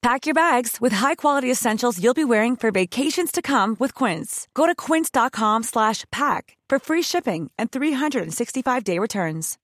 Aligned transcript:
Pack 0.00 0.26
your 0.26 0.34
bags 0.34 0.80
with 0.80 0.92
high-quality 0.92 1.50
essentials 1.50 1.98
you'll 2.02 2.14
be 2.14 2.24
wearing 2.24 2.54
for 2.54 2.70
vacations 2.70 3.32
to 3.32 3.42
come 3.42 3.74
with 3.80 3.94
Quince. 3.94 4.46
Go 4.54 4.64
to 4.64 4.74
quince.com 4.74 5.64
slash 5.64 6.04
pack 6.12 6.56
for 6.68 6.78
free 6.78 7.02
shipping 7.02 7.50
and 7.58 7.70
365-day 7.70 8.98
returns. 9.00 9.58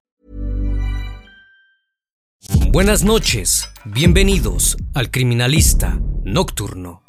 Buenas 2.72 3.04
noches. 3.04 3.68
Bienvenidos 3.84 4.76
al 4.94 5.10
Criminalista 5.10 5.98
Nocturno. 6.24 7.03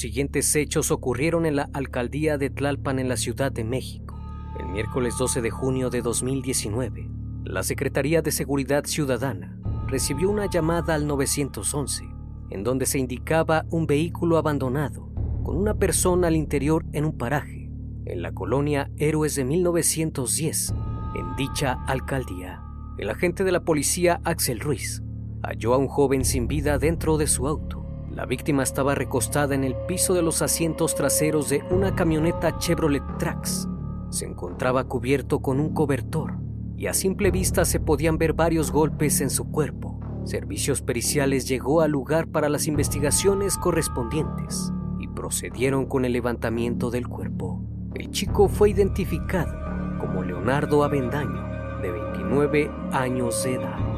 Siguientes 0.00 0.56
hechos 0.56 0.90
ocurrieron 0.90 1.46
en 1.46 1.56
la 1.56 1.68
alcaldía 1.74 2.38
de 2.38 2.50
Tlalpan 2.50 2.98
en 2.98 3.08
la 3.08 3.16
Ciudad 3.16 3.52
de 3.52 3.64
México. 3.64 4.18
El 4.58 4.66
miércoles 4.66 5.14
12 5.18 5.42
de 5.42 5.50
junio 5.50 5.90
de 5.90 6.00
2019, 6.00 7.08
la 7.44 7.62
Secretaría 7.62 8.22
de 8.22 8.32
Seguridad 8.32 8.84
Ciudadana 8.86 9.58
recibió 9.86 10.30
una 10.30 10.46
llamada 10.46 10.94
al 10.94 11.06
911 11.06 12.04
en 12.50 12.64
donde 12.64 12.86
se 12.86 12.98
indicaba 12.98 13.66
un 13.70 13.86
vehículo 13.86 14.38
abandonado 14.38 15.08
con 15.42 15.56
una 15.56 15.74
persona 15.74 16.28
al 16.28 16.36
interior 16.36 16.84
en 16.92 17.04
un 17.04 17.16
paraje 17.16 17.70
en 18.06 18.22
la 18.22 18.32
colonia 18.32 18.90
Héroes 18.96 19.34
de 19.34 19.44
1910 19.44 20.74
en 21.14 21.36
dicha 21.36 21.84
alcaldía. 21.86 22.62
El 22.98 23.10
agente 23.10 23.44
de 23.44 23.52
la 23.52 23.64
policía 23.64 24.20
Axel 24.24 24.60
Ruiz 24.60 25.02
halló 25.42 25.74
a 25.74 25.78
un 25.78 25.88
joven 25.88 26.24
sin 26.24 26.48
vida 26.48 26.78
dentro 26.78 27.18
de 27.18 27.26
su 27.26 27.46
auto. 27.46 27.79
La 28.10 28.26
víctima 28.26 28.64
estaba 28.64 28.96
recostada 28.96 29.54
en 29.54 29.62
el 29.62 29.76
piso 29.86 30.14
de 30.14 30.22
los 30.22 30.42
asientos 30.42 30.96
traseros 30.96 31.48
de 31.48 31.62
una 31.70 31.94
camioneta 31.94 32.58
Chevrolet 32.58 33.04
Trax. 33.18 33.68
Se 34.10 34.26
encontraba 34.26 34.82
cubierto 34.84 35.40
con 35.40 35.60
un 35.60 35.72
cobertor 35.72 36.34
y 36.76 36.88
a 36.88 36.94
simple 36.94 37.30
vista 37.30 37.64
se 37.64 37.78
podían 37.78 38.18
ver 38.18 38.32
varios 38.32 38.72
golpes 38.72 39.20
en 39.20 39.30
su 39.30 39.52
cuerpo. 39.52 40.00
Servicios 40.24 40.82
periciales 40.82 41.46
llegó 41.46 41.82
al 41.82 41.92
lugar 41.92 42.26
para 42.26 42.48
las 42.48 42.66
investigaciones 42.66 43.56
correspondientes 43.56 44.72
y 44.98 45.06
procedieron 45.06 45.86
con 45.86 46.04
el 46.04 46.12
levantamiento 46.12 46.90
del 46.90 47.06
cuerpo. 47.06 47.62
El 47.94 48.10
chico 48.10 48.48
fue 48.48 48.70
identificado 48.70 49.54
como 50.00 50.24
Leonardo 50.24 50.82
Avendaño, 50.82 51.80
de 51.80 51.92
29 51.92 52.70
años 52.92 53.44
de 53.44 53.54
edad. 53.54 53.89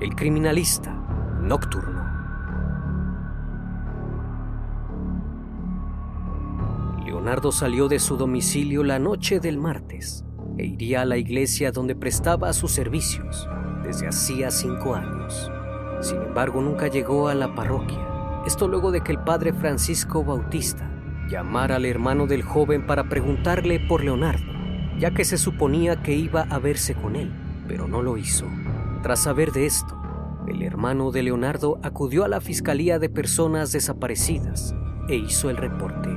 El 0.00 0.14
criminalista 0.14 0.92
nocturno. 1.42 2.04
Leonardo 7.04 7.50
salió 7.50 7.88
de 7.88 7.98
su 7.98 8.16
domicilio 8.16 8.84
la 8.84 9.00
noche 9.00 9.40
del 9.40 9.58
martes 9.58 10.24
e 10.56 10.66
iría 10.66 11.00
a 11.00 11.04
la 11.04 11.16
iglesia 11.16 11.72
donde 11.72 11.96
prestaba 11.96 12.52
sus 12.52 12.70
servicios 12.70 13.48
desde 13.82 14.06
hacía 14.06 14.52
cinco 14.52 14.94
años. 14.94 15.50
Sin 16.00 16.22
embargo, 16.22 16.62
nunca 16.62 16.86
llegó 16.86 17.26
a 17.26 17.34
la 17.34 17.56
parroquia. 17.56 17.98
Esto 18.46 18.68
luego 18.68 18.92
de 18.92 19.00
que 19.00 19.10
el 19.10 19.18
padre 19.18 19.52
Francisco 19.52 20.22
Bautista 20.22 20.88
llamara 21.28 21.74
al 21.74 21.86
hermano 21.86 22.28
del 22.28 22.42
joven 22.42 22.86
para 22.86 23.08
preguntarle 23.08 23.80
por 23.80 24.04
Leonardo, 24.04 24.46
ya 24.96 25.10
que 25.10 25.24
se 25.24 25.38
suponía 25.38 26.04
que 26.04 26.14
iba 26.14 26.42
a 26.42 26.60
verse 26.60 26.94
con 26.94 27.16
él, 27.16 27.32
pero 27.66 27.88
no 27.88 28.00
lo 28.00 28.16
hizo. 28.16 28.46
Tras 29.02 29.20
saber 29.20 29.52
de 29.52 29.66
esto, 29.66 29.96
el 30.48 30.62
hermano 30.62 31.12
de 31.12 31.22
Leonardo 31.22 31.78
acudió 31.82 32.24
a 32.24 32.28
la 32.28 32.40
Fiscalía 32.40 32.98
de 32.98 33.08
Personas 33.08 33.70
Desaparecidas 33.70 34.74
e 35.08 35.16
hizo 35.16 35.50
el 35.50 35.56
reporte. 35.56 36.08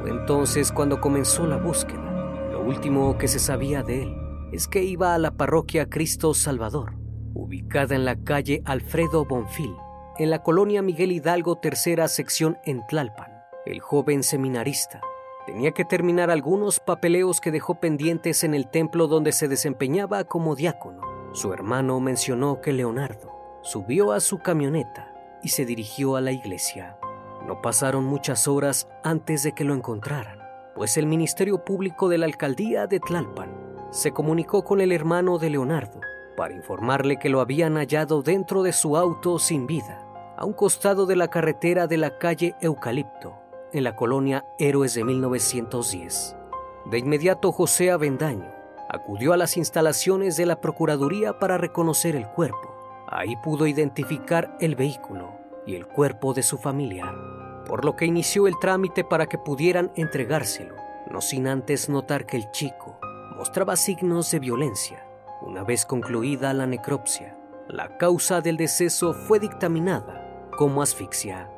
Fue 0.00 0.10
entonces 0.10 0.72
cuando 0.72 1.00
comenzó 1.00 1.46
la 1.46 1.58
búsqueda. 1.58 2.50
Lo 2.50 2.62
último 2.62 3.18
que 3.18 3.28
se 3.28 3.38
sabía 3.38 3.82
de 3.82 4.04
él 4.04 4.16
es 4.50 4.66
que 4.66 4.82
iba 4.82 5.14
a 5.14 5.18
la 5.18 5.32
parroquia 5.32 5.90
Cristo 5.90 6.32
Salvador, 6.32 6.94
ubicada 7.34 7.94
en 7.94 8.04
la 8.04 8.16
calle 8.16 8.62
Alfredo 8.64 9.26
Bonfil, 9.26 9.74
en 10.18 10.30
la 10.30 10.42
colonia 10.42 10.80
Miguel 10.80 11.12
Hidalgo, 11.12 11.56
tercera 11.56 12.08
sección 12.08 12.56
en 12.64 12.86
Tlalpan. 12.86 13.30
El 13.66 13.80
joven 13.80 14.22
seminarista 14.22 15.00
tenía 15.46 15.72
que 15.72 15.84
terminar 15.84 16.30
algunos 16.30 16.80
papeleos 16.80 17.40
que 17.40 17.50
dejó 17.50 17.78
pendientes 17.78 18.42
en 18.42 18.54
el 18.54 18.70
templo 18.70 19.06
donde 19.06 19.32
se 19.32 19.48
desempeñaba 19.48 20.24
como 20.24 20.54
diácono. 20.54 21.11
Su 21.32 21.54
hermano 21.54 21.98
mencionó 21.98 22.60
que 22.60 22.72
Leonardo 22.72 23.32
subió 23.62 24.12
a 24.12 24.20
su 24.20 24.40
camioneta 24.40 25.14
y 25.42 25.48
se 25.48 25.64
dirigió 25.64 26.16
a 26.16 26.20
la 26.20 26.30
iglesia. 26.30 26.98
No 27.46 27.62
pasaron 27.62 28.04
muchas 28.04 28.46
horas 28.46 28.86
antes 29.02 29.42
de 29.42 29.52
que 29.52 29.64
lo 29.64 29.72
encontraran, 29.72 30.40
pues 30.74 30.98
el 30.98 31.06
Ministerio 31.06 31.64
Público 31.64 32.10
de 32.10 32.18
la 32.18 32.26
Alcaldía 32.26 32.86
de 32.86 33.00
Tlalpan 33.00 33.50
se 33.90 34.12
comunicó 34.12 34.62
con 34.62 34.82
el 34.82 34.92
hermano 34.92 35.38
de 35.38 35.48
Leonardo 35.48 36.00
para 36.36 36.54
informarle 36.54 37.18
que 37.18 37.30
lo 37.30 37.40
habían 37.40 37.76
hallado 37.76 38.22
dentro 38.22 38.62
de 38.62 38.72
su 38.72 38.98
auto 38.98 39.38
sin 39.38 39.66
vida, 39.66 40.06
a 40.36 40.44
un 40.44 40.52
costado 40.52 41.06
de 41.06 41.16
la 41.16 41.28
carretera 41.28 41.86
de 41.86 41.96
la 41.96 42.18
calle 42.18 42.56
Eucalipto, 42.60 43.38
en 43.72 43.84
la 43.84 43.96
colonia 43.96 44.44
Héroes 44.58 44.94
de 44.94 45.04
1910. 45.04 46.36
De 46.90 46.98
inmediato 46.98 47.52
José 47.52 47.90
Avendaño 47.90 48.51
acudió 48.92 49.32
a 49.32 49.36
las 49.36 49.56
instalaciones 49.56 50.36
de 50.36 50.46
la 50.46 50.60
Procuraduría 50.60 51.38
para 51.38 51.58
reconocer 51.58 52.14
el 52.14 52.28
cuerpo 52.28 52.72
Ahí 53.14 53.36
pudo 53.36 53.66
identificar 53.66 54.56
el 54.58 54.74
vehículo 54.74 55.34
y 55.66 55.74
el 55.74 55.86
cuerpo 55.86 56.32
de 56.32 56.42
su 56.42 56.56
familiar, 56.56 57.14
por 57.66 57.84
lo 57.84 57.94
que 57.94 58.06
inició 58.06 58.46
el 58.46 58.58
trámite 58.58 59.04
para 59.04 59.26
que 59.26 59.36
pudieran 59.36 59.92
entregárselo, 59.96 60.74
no 61.10 61.20
sin 61.20 61.46
antes 61.46 61.90
notar 61.90 62.24
que 62.24 62.38
el 62.38 62.50
chico 62.52 62.98
mostraba 63.36 63.76
signos 63.76 64.30
de 64.30 64.38
violencia. 64.38 65.06
Una 65.42 65.62
vez 65.62 65.84
concluida 65.84 66.54
la 66.54 66.66
necropsia, 66.66 67.36
la 67.68 67.98
causa 67.98 68.40
del 68.40 68.56
deceso 68.56 69.12
fue 69.12 69.38
dictaminada 69.38 70.48
como 70.56 70.80
asfixia. 70.80 71.50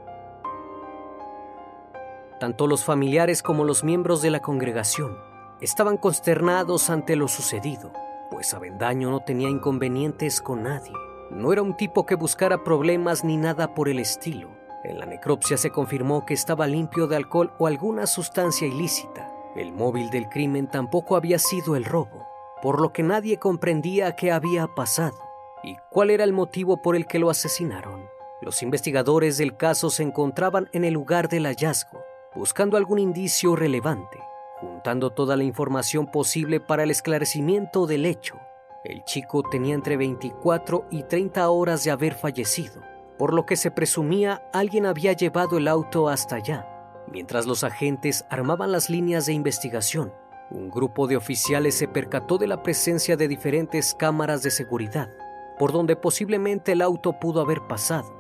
Tanto 2.41 2.67
los 2.67 2.85
familiares 2.85 3.45
como 3.45 3.63
los 3.63 3.85
miembros 3.85 4.23
de 4.23 4.31
la 4.31 4.41
congregación 4.41 5.34
estaban 5.61 5.97
consternados 5.97 6.91
ante 6.91 7.17
lo 7.17 7.29
sucedido, 7.29 7.93
pues 8.31 8.53
Avendaño 8.55 9.11
no 9.11 9.21
tenía 9.21 9.49
inconvenientes 9.49 10.41
con 10.41 10.65
nadie. 10.65 10.93
No 11.31 11.53
era 11.53 11.63
un 11.63 11.77
tipo 11.77 12.07
que 12.07 12.15
buscara 12.15 12.65
problemas 12.65 13.25
ni 13.25 13.37
nada 13.37 13.75
por 13.75 13.89
el 13.89 13.99
estilo. 13.99 14.51
En 14.85 14.99
la 14.99 15.07
necropsia 15.07 15.57
se 15.57 15.71
confirmó 15.71 16.27
que 16.27 16.35
estaba 16.35 16.67
limpio 16.67 17.07
de 17.07 17.17
alcohol 17.17 17.53
o 17.59 17.67
alguna 17.67 18.07
sustancia 18.07 18.67
ilícita. 18.67 19.33
El 19.57 19.73
móvil 19.73 20.11
del 20.11 20.29
crimen 20.29 20.69
tampoco 20.69 21.17
había 21.17 21.39
sido 21.39 21.77
el 21.77 21.85
robo, 21.85 22.27
por 22.61 22.81
lo 22.81 22.93
que 22.93 23.03
nadie 23.03 23.39
comprendía 23.39 24.17
qué 24.17 24.33
había 24.33 24.67
pasado 24.67 25.19
y 25.63 25.77
cuál 25.91 26.11
era 26.11 26.25
el 26.25 26.33
motivo 26.33 26.83
por 26.83 26.97
el 26.97 27.07
que 27.07 27.19
lo 27.19 27.31
asesinaron. 27.31 28.07
Los 28.43 28.63
investigadores 28.63 29.39
del 29.39 29.57
caso 29.57 29.89
se 29.89 30.03
encontraban 30.03 30.69
en 30.73 30.85
el 30.85 30.93
lugar 30.93 31.29
del 31.29 31.47
hallazgo, 31.47 32.01
buscando 32.35 32.77
algún 32.77 32.99
indicio 32.99 33.57
relevante, 33.57 34.19
juntando 34.65 35.11
toda 35.11 35.37
la 35.37 35.45
información 35.45 36.07
posible 36.07 36.61
para 36.61 36.85
el 36.85 36.91
esclarecimiento 36.91 37.87
del 37.87 38.07
hecho. 38.07 38.39
El 38.85 39.05
chico 39.05 39.43
tenía 39.43 39.75
entre 39.75 39.97
24 39.97 40.87
y 40.91 41.03
30 41.05 41.49
horas 41.49 41.85
de 41.85 41.91
haber 41.91 42.15
fallecido, 42.15 42.83
por 43.19 43.33
lo 43.33 43.47
que 43.47 43.57
se 43.57 43.71
presumía 43.71 44.43
alguien 44.53 44.87
había 44.87 45.13
llevado 45.13 45.59
el 45.59 45.69
auto 45.69 46.09
hasta 46.09 46.37
allá. 46.37 46.69
Mientras 47.11 47.47
los 47.47 47.65
agentes 47.65 48.25
armaban 48.31 48.73
las 48.73 48.89
líneas 48.91 49.27
de 49.27 49.35
investigación, 49.35 50.13
un 50.51 50.71
grupo 50.71 51.07
de 51.07 51.17
oficiales 51.17 51.75
se 51.75 51.89
percató 51.89 52.39
de 52.39 52.47
la 52.47 52.63
presencia 52.63 53.17
de 53.17 53.29
diferentes 53.29 53.95
cámaras 53.95 54.43
de 54.43 54.51
seguridad, 54.51 55.11
por 55.59 55.73
donde 55.73 55.97
posiblemente 55.97 56.73
el 56.73 56.83
auto 56.83 57.19
pudo 57.19 57.41
haber 57.41 57.67
pasado, 57.67 58.15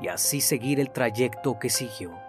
y 0.00 0.08
así 0.08 0.40
seguir 0.40 0.80
el 0.80 0.90
trayecto 0.90 1.58
que 1.58 1.70
siguió. 1.70 2.23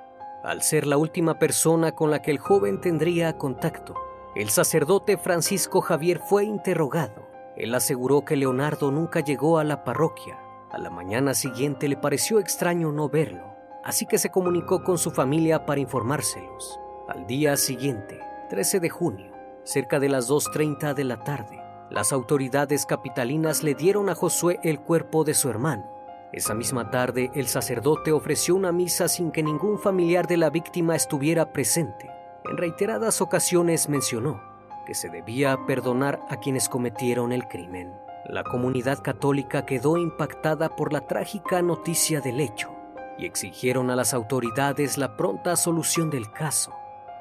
Al 0.46 0.62
ser 0.62 0.86
la 0.86 0.98
última 0.98 1.40
persona 1.40 1.94
con 1.94 2.12
la 2.12 2.22
que 2.22 2.30
el 2.30 2.38
joven 2.38 2.80
tendría 2.80 3.36
contacto, 3.36 3.96
el 4.36 4.52
sacerdote 4.52 5.18
Francisco 5.18 5.82
Javier 5.82 6.20
fue 6.20 6.46
interrogado. 6.46 7.28
Él 7.58 7.74
aseguró 7.74 8.24
que 8.24 8.36
Leonardo 8.36 8.92
nunca 8.92 9.22
llegó 9.22 9.58
a 9.58 9.64
la 9.64 9.84
parroquia. 9.84 10.38
A 10.70 10.78
la 10.78 10.92
mañana 10.92 11.34
siguiente 11.34 11.88
le 11.88 11.98
pareció 11.98 12.38
extraño 12.38 12.92
no 12.92 13.10
verlo, 13.10 13.56
así 13.84 14.06
que 14.06 14.20
se 14.20 14.30
comunicó 14.30 14.84
con 14.84 15.00
su 15.00 15.10
familia 15.10 15.66
para 15.66 15.82
informárselos. 15.82 16.80
Al 17.08 17.26
día 17.26 17.58
siguiente, 17.58 18.20
13 18.52 18.80
de 18.82 18.90
junio, 18.90 19.32
cerca 19.64 20.00
de 20.00 20.10
las 20.10 20.30
2.30 20.30 20.94
de 20.94 21.06
la 21.06 21.24
tarde, 21.24 21.60
las 21.90 22.14
autoridades 22.14 22.86
capitalinas 22.86 23.64
le 23.64 23.74
dieron 23.74 24.10
a 24.10 24.16
Josué 24.16 24.60
el 24.62 24.80
cuerpo 24.80 25.24
de 25.24 25.34
su 25.34 25.50
hermano 25.50 25.95
esa 26.36 26.54
misma 26.54 26.92
tarde, 26.92 27.32
el 27.34 27.48
sacerdote 27.48 28.12
ofreció 28.12 28.56
una 28.56 28.74
misa 28.74 29.08
sin 29.08 29.32
que 29.32 29.42
ningún 29.42 29.80
familiar 29.80 30.28
de 30.28 30.36
la 30.36 30.50
víctima 30.50 30.94
estuviera 30.94 31.54
presente. 31.54 32.12
En 32.44 32.58
reiteradas 32.58 33.22
ocasiones 33.22 33.88
mencionó 33.88 34.44
que 34.86 34.96
se 34.96 35.08
debía 35.08 35.58
perdonar 35.66 36.20
a 36.30 36.36
quienes 36.36 36.68
cometieron 36.68 37.32
el 37.32 37.48
crimen. 37.48 37.94
La 38.26 38.44
comunidad 38.44 39.02
católica 39.02 39.66
quedó 39.66 39.96
impactada 39.96 40.76
por 40.76 40.92
la 40.92 41.08
trágica 41.08 41.62
noticia 41.62 42.20
del 42.20 42.42
hecho 42.42 42.70
y 43.18 43.26
exigieron 43.26 43.90
a 43.90 43.96
las 43.96 44.14
autoridades 44.14 44.98
la 44.98 45.16
pronta 45.16 45.56
solución 45.56 46.10
del 46.10 46.30
caso. 46.34 46.74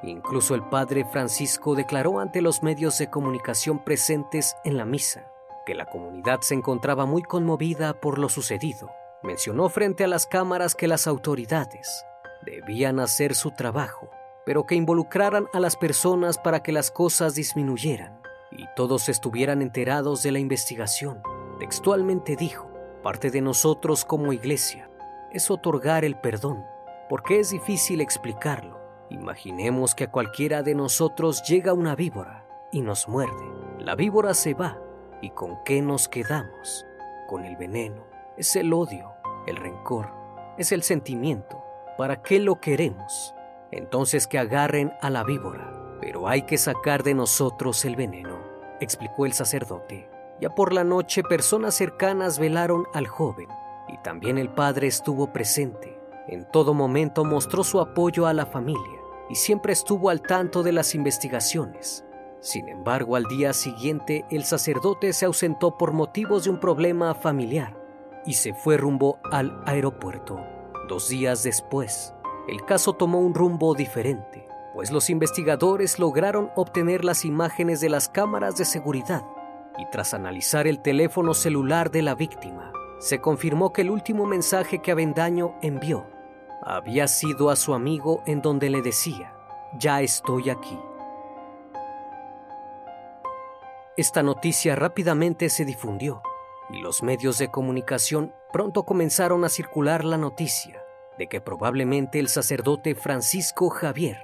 Incluso 0.03 0.57
el 0.57 0.65
padre 0.65 1.05
Francisco 1.05 1.77
declaró 1.77 2.19
ante 2.19 2.43
los 2.43 2.65
medios 2.65 2.99
de 2.99 3.11
comunicación 3.11 3.85
presentes 3.85 4.57
en 4.65 4.77
la 4.77 4.85
misa 4.85 5.31
que 5.65 5.77
la 5.77 5.87
comunidad 5.87 6.41
se 6.41 6.55
encontraba 6.55 7.07
muy 7.07 7.23
conmovida 7.23 7.95
por 8.01 8.19
lo 8.19 8.29
sucedido 8.29 8.91
mencionó 9.25 9.71
frente 9.71 10.05
a 10.05 10.09
las 10.09 10.27
cámaras 10.27 10.75
que 10.75 10.87
las 10.87 11.07
autoridades 11.07 12.05
debían 12.45 13.01
hacer 13.01 13.35
su 13.35 13.51
trabajo, 13.53 14.11
pero 14.45 14.67
que 14.67 14.75
involucraran 14.75 15.47
a 15.55 15.61
las 15.61 15.77
personas 15.77 16.37
para 16.37 16.63
que 16.63 16.73
las 16.73 16.91
cosas 16.91 17.35
disminuyeran 17.35 18.21
y 18.53 18.67
todos 18.77 19.09
estuvieran 19.09 19.63
enterados 19.63 20.23
de 20.23 20.31
la 20.31 20.39
investigación. 20.39 21.23
Textualmente 21.59 22.37
dijo, 22.37 22.71
parte 23.03 23.31
de 23.31 23.41
nosotros 23.41 24.05
como 24.05 24.33
iglesia 24.33 24.91
es 25.33 25.51
otorgar 25.51 26.05
el 26.05 26.17
perdón, 26.17 26.63
porque 27.09 27.41
es 27.41 27.51
difícil 27.51 28.03
explicarlo. 28.03 28.79
Imaginemos 29.09 29.95
que 29.95 30.05
a 30.05 30.11
cualquiera 30.11 30.63
de 30.63 30.75
nosotros 30.75 31.43
llega 31.49 31.73
una 31.73 31.97
víbora 31.97 32.47
y 32.71 32.83
nos 32.83 33.09
muerde. 33.09 33.45
La 33.79 33.95
víbora 33.95 34.35
se 34.35 34.53
va 34.53 34.79
y 35.23 35.31
¿con 35.31 35.63
qué 35.65 35.81
nos 35.81 36.09
quedamos? 36.09 36.87
Con 37.27 37.45
el 37.45 37.57
veneno. 37.57 38.05
Es 38.37 38.57
el 38.57 38.73
odio 38.73 39.14
el 39.47 39.57
rencor, 39.57 40.09
es 40.59 40.73
el 40.73 40.83
sentimiento. 40.83 41.63
¿Para 41.97 42.23
qué 42.23 42.41
lo 42.41 42.61
queremos? 42.61 43.35
Entonces 43.71 44.27
que 44.27 44.39
agarren 44.39 44.93
a 45.01 45.11
la 45.11 45.25
víbora, 45.25 45.73
pero 46.01 46.29
hay 46.29 46.43
que 46.43 46.59
sacar 46.59 47.03
de 47.03 47.15
nosotros 47.15 47.85
el 47.85 47.97
veneno, 47.97 48.39
explicó 48.81 49.27
el 49.27 49.33
sacerdote. 49.33 50.09
Ya 50.41 50.51
por 50.55 50.73
la 50.73 50.85
noche 50.85 51.23
personas 51.23 51.75
cercanas 51.75 52.39
velaron 52.39 52.85
al 52.93 53.07
joven 53.07 53.49
y 53.89 53.97
también 53.99 54.39
el 54.39 54.49
padre 54.49 54.87
estuvo 54.87 55.33
presente. 55.33 55.99
En 56.27 56.51
todo 56.51 56.75
momento 56.75 57.25
mostró 57.25 57.65
su 57.65 57.81
apoyo 57.81 58.27
a 58.27 58.33
la 58.33 58.47
familia 58.47 59.01
y 59.29 59.37
siempre 59.37 59.73
estuvo 59.73 60.11
al 60.11 60.23
tanto 60.23 60.63
de 60.63 60.73
las 60.73 60.95
investigaciones. 60.95 62.05
Sin 62.41 62.69
embargo, 62.69 63.17
al 63.17 63.25
día 63.25 63.53
siguiente 63.53 64.25
el 64.31 64.45
sacerdote 64.45 65.13
se 65.13 65.27
ausentó 65.27 65.79
por 65.79 65.93
motivos 65.93 66.45
de 66.45 66.51
un 66.51 66.61
problema 66.61 67.15
familiar 67.15 67.84
y 68.27 68.35
se 68.35 68.55
fue 68.55 68.77
rumbo 68.77 69.19
al 69.31 69.63
aeropuerto. 69.67 70.41
Dos 70.89 71.09
días 71.09 71.43
después, 71.43 72.15
el 72.49 72.65
caso 72.65 72.93
tomó 72.93 73.21
un 73.21 73.35
rumbo 73.35 73.75
diferente, 73.75 74.47
pues 74.75 74.91
los 74.91 75.09
investigadores 75.11 75.99
lograron 75.99 76.51
obtener 76.57 77.05
las 77.05 77.25
imágenes 77.25 77.81
de 77.81 77.89
las 77.89 78.09
cámaras 78.09 78.57
de 78.57 78.65
seguridad 78.65 79.25
y 79.79 79.87
tras 79.91 80.15
analizar 80.15 80.67
el 80.67 80.81
teléfono 80.81 81.35
celular 81.35 81.91
de 81.91 82.03
la 82.03 82.15
víctima, 82.15 82.73
se 82.99 83.21
confirmó 83.21 83.73
que 83.73 83.83
el 83.83 83.91
último 83.91 84.27
mensaje 84.27 84.81
que 84.81 84.93
Avendaño 84.93 85.55
envió 85.63 86.07
había 86.63 87.09
sido 87.09 87.51
a 87.51 87.57
su 87.57 87.75
amigo 87.75 88.23
en 88.27 88.41
donde 88.41 88.71
le 88.71 88.83
decía, 88.83 89.35
ya 89.79 90.01
estoy 90.01 90.51
aquí. 90.51 90.79
Esta 93.97 94.23
noticia 94.23 94.75
rápidamente 94.75 95.51
se 95.51 95.65
difundió 95.65 96.23
y 96.71 96.81
los 96.81 97.03
medios 97.03 97.39
de 97.39 97.51
comunicación 97.51 98.33
pronto 98.53 98.85
comenzaron 98.85 99.45
a 99.45 99.49
circular 99.49 100.05
la 100.05 100.17
noticia 100.17 100.81
de 101.19 101.29
que 101.29 101.41
probablemente 101.41 102.19
el 102.19 102.29
sacerdote 102.29 102.95
Francisco 102.95 103.71
Javier 103.71 104.19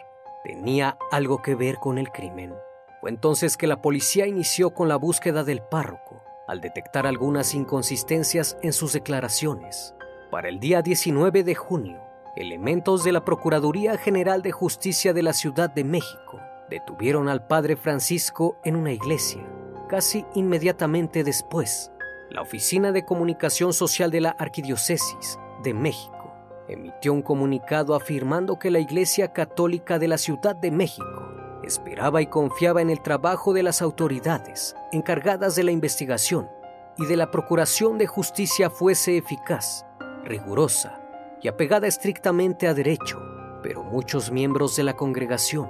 tenía 0.45 0.99
algo 1.11 1.43
que 1.43 1.55
ver 1.55 1.77
con 1.77 1.99
el 1.99 2.11
crimen. 2.11 2.55
Fue 3.01 3.11
entonces 3.11 3.57
que 3.57 3.67
la 3.67 3.81
policía 3.81 4.27
inició 4.27 4.71
con 4.71 4.89
la 4.89 4.97
búsqueda 4.97 5.45
del 5.45 5.63
párroco, 5.63 6.23
al 6.49 6.61
detectar 6.61 7.07
algunas 7.07 7.55
inconsistencias 7.55 8.59
en 8.63 8.73
sus 8.73 8.93
declaraciones. 8.93 9.95
Para 10.31 10.49
el 10.49 10.61
día 10.61 10.83
19 10.83 11.45
de 11.45 11.55
junio, 11.55 12.01
elementos 12.37 13.05
de 13.05 13.13
la 13.13 13.25
Procuraduría 13.25 13.97
General 13.97 14.43
de 14.43 14.53
Justicia 14.53 15.13
de 15.13 15.23
la 15.23 15.33
Ciudad 15.33 15.71
de 15.71 15.85
México 15.85 16.41
detuvieron 16.69 17.29
al 17.29 17.47
padre 17.47 17.77
Francisco 17.77 18.57
en 18.65 18.77
una 18.77 18.93
iglesia. 18.93 19.43
Casi 19.89 20.25
inmediatamente 20.35 21.25
después, 21.25 21.91
la 22.31 22.43
Oficina 22.43 22.93
de 22.93 23.05
Comunicación 23.05 23.73
Social 23.73 24.11
de 24.11 24.21
la 24.21 24.31
Arquidiócesis 24.31 25.39
de 25.65 25.75
México. 25.75 26.33
Emitió 26.69 27.13
un 27.13 27.23
comunicado 27.23 27.97
afirmando 27.97 28.59
que 28.59 28.71
la 28.71 28.79
Iglesia 28.79 29.33
Católica 29.33 29.99
de 29.99 30.07
la 30.07 30.17
Ciudad 30.17 30.55
de 30.55 30.71
México 30.71 31.29
esperaba 31.65 32.23
y 32.23 32.27
confiaba 32.27 32.83
en 32.83 32.91
el 32.91 33.03
trabajo 33.03 33.53
de 33.53 33.65
las 33.65 33.83
autoridades 33.83 34.77
encargadas 34.93 35.57
de 35.57 35.65
la 35.65 35.73
investigación 35.73 36.49
y 36.97 37.07
de 37.07 37.17
la 37.17 37.33
procuración 37.33 37.99
de 37.99 38.07
justicia 38.07 38.71
fuese 38.71 39.17
eficaz, 39.17 39.85
rigurosa 40.25 41.01
y 41.43 41.49
apegada 41.49 41.89
estrictamente 41.89 42.69
a 42.69 42.75
derecho, 42.75 43.21
pero 43.63 43.83
muchos 43.83 44.31
miembros 44.31 44.77
de 44.77 44.85
la 44.85 44.95
congregación 44.95 45.69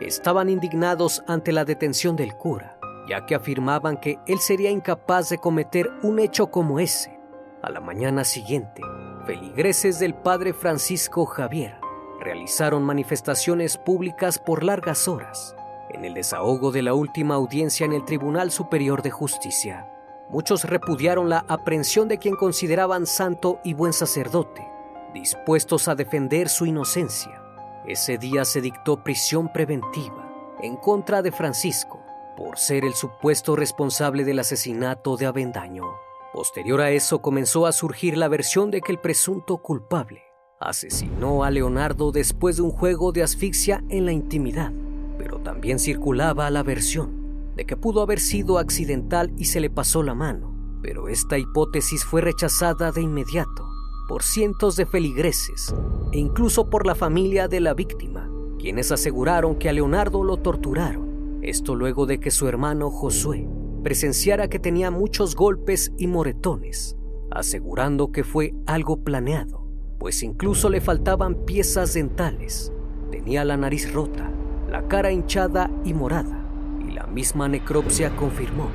estaban 0.00 0.50
indignados 0.50 1.22
ante 1.26 1.52
la 1.52 1.64
detención 1.64 2.16
del 2.16 2.36
cura 2.36 2.71
ya 3.08 3.26
que 3.26 3.34
afirmaban 3.34 3.96
que 3.96 4.18
él 4.26 4.38
sería 4.38 4.70
incapaz 4.70 5.28
de 5.28 5.38
cometer 5.38 5.90
un 6.02 6.18
hecho 6.18 6.48
como 6.50 6.78
ese. 6.78 7.18
A 7.62 7.70
la 7.70 7.80
mañana 7.80 8.24
siguiente, 8.24 8.82
feligreses 9.26 9.98
del 9.98 10.14
padre 10.14 10.52
Francisco 10.52 11.26
Javier 11.26 11.78
realizaron 12.20 12.84
manifestaciones 12.84 13.76
públicas 13.78 14.38
por 14.38 14.62
largas 14.62 15.08
horas 15.08 15.56
en 15.90 16.04
el 16.04 16.14
desahogo 16.14 16.72
de 16.72 16.82
la 16.82 16.94
última 16.94 17.34
audiencia 17.34 17.84
en 17.84 17.92
el 17.92 18.04
Tribunal 18.04 18.50
Superior 18.50 19.02
de 19.02 19.10
Justicia. 19.10 19.88
muchos 20.30 20.64
repudiaron 20.64 21.28
la 21.28 21.44
aprehensión 21.48 22.08
de 22.08 22.16
quien 22.16 22.36
consideraban 22.36 23.06
santo 23.06 23.60
y 23.64 23.74
buen 23.74 23.92
sacerdote, 23.92 24.66
dispuestos 25.12 25.88
a 25.88 25.94
defender 25.94 26.48
su 26.48 26.64
inocencia. 26.64 27.42
Ese 27.86 28.16
día 28.16 28.46
se 28.46 28.62
dictó 28.62 29.02
prisión 29.04 29.52
preventiva 29.52 30.56
en 30.62 30.76
contra 30.76 31.20
de 31.20 31.32
Francisco 31.32 32.01
por 32.36 32.58
ser 32.58 32.84
el 32.84 32.94
supuesto 32.94 33.56
responsable 33.56 34.24
del 34.24 34.38
asesinato 34.38 35.16
de 35.16 35.26
Avendaño. 35.26 35.84
Posterior 36.32 36.80
a 36.80 36.90
eso 36.90 37.20
comenzó 37.20 37.66
a 37.66 37.72
surgir 37.72 38.16
la 38.16 38.28
versión 38.28 38.70
de 38.70 38.80
que 38.80 38.92
el 38.92 38.98
presunto 38.98 39.58
culpable 39.58 40.22
asesinó 40.60 41.44
a 41.44 41.50
Leonardo 41.50 42.12
después 42.12 42.56
de 42.56 42.62
un 42.62 42.70
juego 42.70 43.12
de 43.12 43.22
asfixia 43.22 43.84
en 43.88 44.06
la 44.06 44.12
intimidad, 44.12 44.72
pero 45.18 45.38
también 45.38 45.78
circulaba 45.78 46.48
la 46.50 46.62
versión 46.62 47.52
de 47.54 47.66
que 47.66 47.76
pudo 47.76 48.00
haber 48.00 48.18
sido 48.18 48.58
accidental 48.58 49.32
y 49.36 49.46
se 49.46 49.60
le 49.60 49.68
pasó 49.68 50.02
la 50.02 50.14
mano, 50.14 50.54
pero 50.80 51.08
esta 51.08 51.36
hipótesis 51.36 52.04
fue 52.04 52.22
rechazada 52.22 52.92
de 52.92 53.02
inmediato 53.02 53.68
por 54.08 54.22
cientos 54.22 54.76
de 54.76 54.86
feligreses 54.86 55.74
e 56.12 56.18
incluso 56.18 56.70
por 56.70 56.86
la 56.86 56.94
familia 56.94 57.48
de 57.48 57.60
la 57.60 57.74
víctima, 57.74 58.28
quienes 58.58 58.90
aseguraron 58.90 59.56
que 59.56 59.68
a 59.68 59.72
Leonardo 59.72 60.24
lo 60.24 60.38
torturaron. 60.38 61.11
Esto 61.42 61.74
luego 61.74 62.06
de 62.06 62.20
que 62.20 62.30
su 62.30 62.46
hermano 62.46 62.88
Josué 62.88 63.48
presenciara 63.82 64.48
que 64.48 64.60
tenía 64.60 64.92
muchos 64.92 65.34
golpes 65.34 65.92
y 65.98 66.06
moretones, 66.06 66.96
asegurando 67.32 68.12
que 68.12 68.22
fue 68.22 68.54
algo 68.64 69.02
planeado, 69.02 69.66
pues 69.98 70.22
incluso 70.22 70.70
le 70.70 70.80
faltaban 70.80 71.44
piezas 71.44 71.94
dentales, 71.94 72.72
tenía 73.10 73.44
la 73.44 73.56
nariz 73.56 73.92
rota, 73.92 74.30
la 74.70 74.86
cara 74.86 75.10
hinchada 75.10 75.68
y 75.84 75.94
morada, 75.94 76.48
y 76.86 76.92
la 76.92 77.08
misma 77.08 77.48
necropsia 77.48 78.14
confirmó 78.14 78.68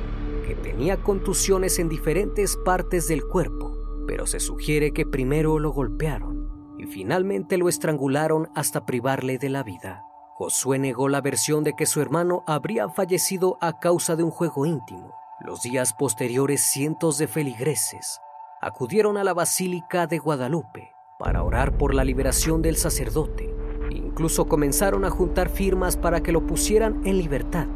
que 0.46 0.54
tenía 0.54 0.98
contusiones 0.98 1.78
en 1.78 1.88
diferentes 1.88 2.58
partes 2.66 3.08
del 3.08 3.24
cuerpo, 3.24 4.04
pero 4.06 4.26
se 4.26 4.40
sugiere 4.40 4.92
que 4.92 5.06
primero 5.06 5.58
lo 5.58 5.70
golpearon 5.70 6.48
y 6.78 6.84
finalmente 6.84 7.56
lo 7.56 7.70
estrangularon 7.70 8.48
hasta 8.54 8.84
privarle 8.84 9.38
de 9.38 9.48
la 9.48 9.62
vida. 9.62 10.07
Josué 10.38 10.78
negó 10.78 11.08
la 11.08 11.20
versión 11.20 11.64
de 11.64 11.74
que 11.74 11.84
su 11.84 12.00
hermano 12.00 12.44
habría 12.46 12.88
fallecido 12.88 13.58
a 13.60 13.80
causa 13.80 14.14
de 14.14 14.22
un 14.22 14.30
juego 14.30 14.66
íntimo. 14.66 15.12
Los 15.40 15.62
días 15.62 15.94
posteriores 15.94 16.60
cientos 16.60 17.18
de 17.18 17.26
feligreses 17.26 18.20
acudieron 18.60 19.16
a 19.16 19.24
la 19.24 19.34
Basílica 19.34 20.06
de 20.06 20.18
Guadalupe 20.18 20.92
para 21.18 21.42
orar 21.42 21.76
por 21.76 21.92
la 21.92 22.04
liberación 22.04 22.62
del 22.62 22.76
sacerdote. 22.76 23.52
Incluso 23.90 24.46
comenzaron 24.46 25.04
a 25.04 25.10
juntar 25.10 25.48
firmas 25.48 25.96
para 25.96 26.22
que 26.22 26.30
lo 26.30 26.46
pusieran 26.46 27.04
en 27.04 27.18
libertad, 27.18 27.66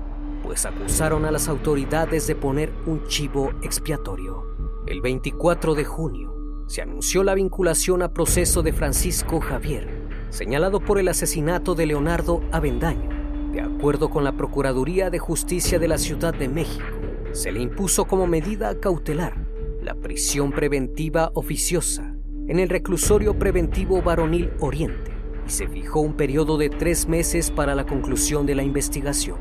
pues 0.45 0.65
acusaron 0.65 1.25
a 1.25 1.33
las 1.33 1.49
autoridades 1.49 2.29
de 2.29 2.37
poner 2.37 2.73
un 2.87 3.09
chivo 3.09 3.51
expiatorio. 3.65 4.45
El 4.87 5.01
24 5.01 5.75
de 5.75 5.85
junio, 5.85 6.33
se 6.69 6.81
anunció 6.81 7.25
la 7.25 7.35
vinculación 7.35 8.03
a 8.03 8.13
proceso 8.13 8.63
de 8.63 8.73
Francisco 8.73 9.41
Javier, 9.41 10.02
señalado 10.33 10.81
por 10.81 10.99
el 10.99 11.09
asesinato 11.09 11.75
de 11.75 11.85
Leonardo 11.85 12.43
Avendaño. 12.53 13.11
De 13.53 13.61
acuerdo 13.61 14.09
con 14.09 14.25
la 14.25 14.33
Procuraduría 14.33 15.11
de 15.11 15.19
Justicia 15.19 15.79
de 15.79 15.89
la 15.89 15.99
Ciudad 15.99 16.33
de 16.33 16.49
México, 16.49 16.87
se 17.33 17.53
le 17.53 17.61
impuso 17.61 18.07
como 18.07 18.27
medida 18.27 18.81
cautelar 18.81 19.47
la 19.83 19.95
prisión 19.95 20.51
preventiva 20.51 21.31
oficiosa 21.35 22.17
en 22.49 22.59
el 22.59 22.71
reclusorio 22.71 23.39
preventivo 23.39 24.01
varonil 24.01 24.51
Oriente 24.61 25.13
y 25.47 25.51
se 25.51 25.69
fijó 25.69 26.01
un 26.01 26.15
periodo 26.15 26.57
de 26.57 26.71
tres 26.71 27.07
meses 27.07 27.51
para 27.51 27.75
la 27.75 27.85
conclusión 27.85 28.47
de 28.47 28.55
la 28.55 28.63
investigación. 28.63 29.37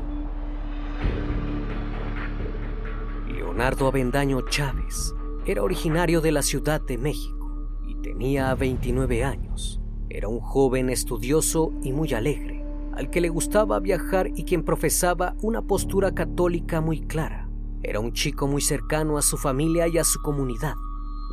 Leonardo 3.28 3.86
Avendaño 3.86 4.42
Chávez 4.50 5.14
era 5.46 5.62
originario 5.62 6.20
de 6.20 6.32
la 6.32 6.42
Ciudad 6.42 6.82
de 6.82 6.98
México 6.98 7.70
y 7.88 7.94
tenía 8.02 8.54
29 8.54 9.24
años. 9.24 9.81
Era 10.08 10.28
un 10.28 10.40
joven 10.40 10.90
estudioso 10.90 11.72
y 11.82 11.92
muy 11.92 12.12
alegre, 12.12 12.64
al 12.94 13.10
que 13.10 13.20
le 13.20 13.28
gustaba 13.28 13.80
viajar 13.80 14.30
y 14.34 14.44
quien 14.44 14.62
profesaba 14.62 15.34
una 15.42 15.62
postura 15.62 16.12
católica 16.12 16.80
muy 16.80 17.00
clara. 17.00 17.48
Era 17.82 18.00
un 18.00 18.12
chico 18.12 18.46
muy 18.46 18.60
cercano 18.60 19.18
a 19.18 19.22
su 19.22 19.36
familia 19.36 19.88
y 19.88 19.98
a 19.98 20.04
su 20.04 20.20
comunidad. 20.20 20.74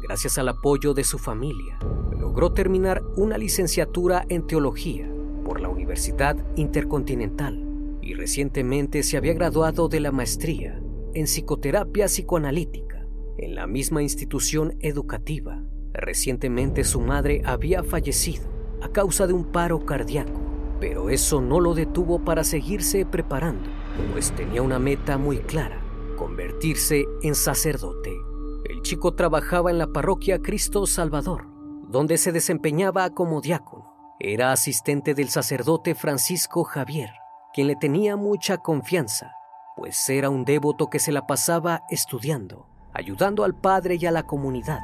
Gracias 0.03 0.37
al 0.37 0.49
apoyo 0.49 0.93
de 0.93 1.03
su 1.03 1.17
familia, 1.17 1.77
logró 2.17 2.53
terminar 2.53 3.03
una 3.17 3.37
licenciatura 3.37 4.25
en 4.29 4.47
teología 4.47 5.11
por 5.43 5.59
la 5.59 5.69
Universidad 5.69 6.37
Intercontinental 6.55 7.65
y 8.01 8.13
recientemente 8.13 9.03
se 9.03 9.17
había 9.17 9.33
graduado 9.33 9.89
de 9.89 9.99
la 9.99 10.11
maestría 10.11 10.81
en 11.13 11.25
psicoterapia 11.25 12.05
psicoanalítica 12.05 13.05
en 13.37 13.55
la 13.55 13.67
misma 13.67 14.01
institución 14.01 14.75
educativa. 14.79 15.61
Recientemente 15.93 16.83
su 16.83 17.01
madre 17.01 17.41
había 17.45 17.83
fallecido 17.83 18.58
a 18.81 18.89
causa 18.89 19.27
de 19.27 19.33
un 19.33 19.45
paro 19.45 19.85
cardíaco, 19.85 20.39
pero 20.79 21.09
eso 21.09 21.41
no 21.41 21.59
lo 21.59 21.73
detuvo 21.73 22.19
para 22.19 22.43
seguirse 22.43 23.05
preparando, 23.05 23.69
pues 24.11 24.31
tenía 24.31 24.61
una 24.61 24.79
meta 24.79 25.17
muy 25.17 25.39
clara, 25.39 25.81
convertirse 26.17 27.05
en 27.21 27.35
sacerdote. 27.35 28.11
El 28.69 28.81
chico 28.81 29.13
trabajaba 29.15 29.71
en 29.71 29.77
la 29.77 29.87
parroquia 29.87 30.39
Cristo 30.39 30.85
Salvador, 30.85 31.47
donde 31.87 32.17
se 32.17 32.31
desempeñaba 32.31 33.09
como 33.09 33.41
diácono. 33.41 34.15
Era 34.19 34.51
asistente 34.51 35.13
del 35.13 35.29
sacerdote 35.29 35.95
Francisco 35.95 36.63
Javier, 36.63 37.09
quien 37.53 37.67
le 37.67 37.75
tenía 37.75 38.15
mucha 38.15 38.57
confianza, 38.57 39.31
pues 39.75 40.09
era 40.09 40.29
un 40.29 40.45
devoto 40.45 40.89
que 40.89 40.99
se 40.99 41.11
la 41.11 41.25
pasaba 41.25 41.83
estudiando 41.89 42.69
ayudando 42.93 43.43
al 43.43 43.55
padre 43.55 43.97
y 43.99 44.05
a 44.05 44.11
la 44.11 44.23
comunidad. 44.23 44.79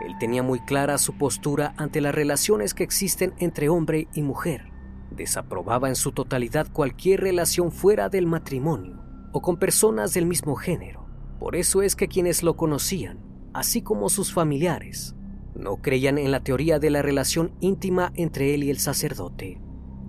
Él 0.00 0.16
tenía 0.18 0.42
muy 0.42 0.60
clara 0.60 0.98
su 0.98 1.16
postura 1.16 1.74
ante 1.76 2.00
las 2.00 2.14
relaciones 2.14 2.74
que 2.74 2.84
existen 2.84 3.34
entre 3.38 3.68
hombre 3.68 4.08
y 4.14 4.22
mujer. 4.22 4.70
Desaprobaba 5.10 5.88
en 5.88 5.96
su 5.96 6.12
totalidad 6.12 6.66
cualquier 6.72 7.20
relación 7.20 7.72
fuera 7.72 8.08
del 8.08 8.26
matrimonio 8.26 9.02
o 9.32 9.40
con 9.40 9.56
personas 9.56 10.12
del 10.12 10.26
mismo 10.26 10.54
género. 10.56 11.06
Por 11.38 11.56
eso 11.56 11.82
es 11.82 11.96
que 11.96 12.08
quienes 12.08 12.42
lo 12.42 12.56
conocían, 12.56 13.20
así 13.52 13.82
como 13.82 14.08
sus 14.08 14.32
familiares, 14.32 15.14
no 15.54 15.76
creían 15.76 16.18
en 16.18 16.30
la 16.30 16.40
teoría 16.40 16.78
de 16.78 16.90
la 16.90 17.02
relación 17.02 17.52
íntima 17.60 18.12
entre 18.14 18.54
él 18.54 18.64
y 18.64 18.70
el 18.70 18.78
sacerdote. 18.78 19.60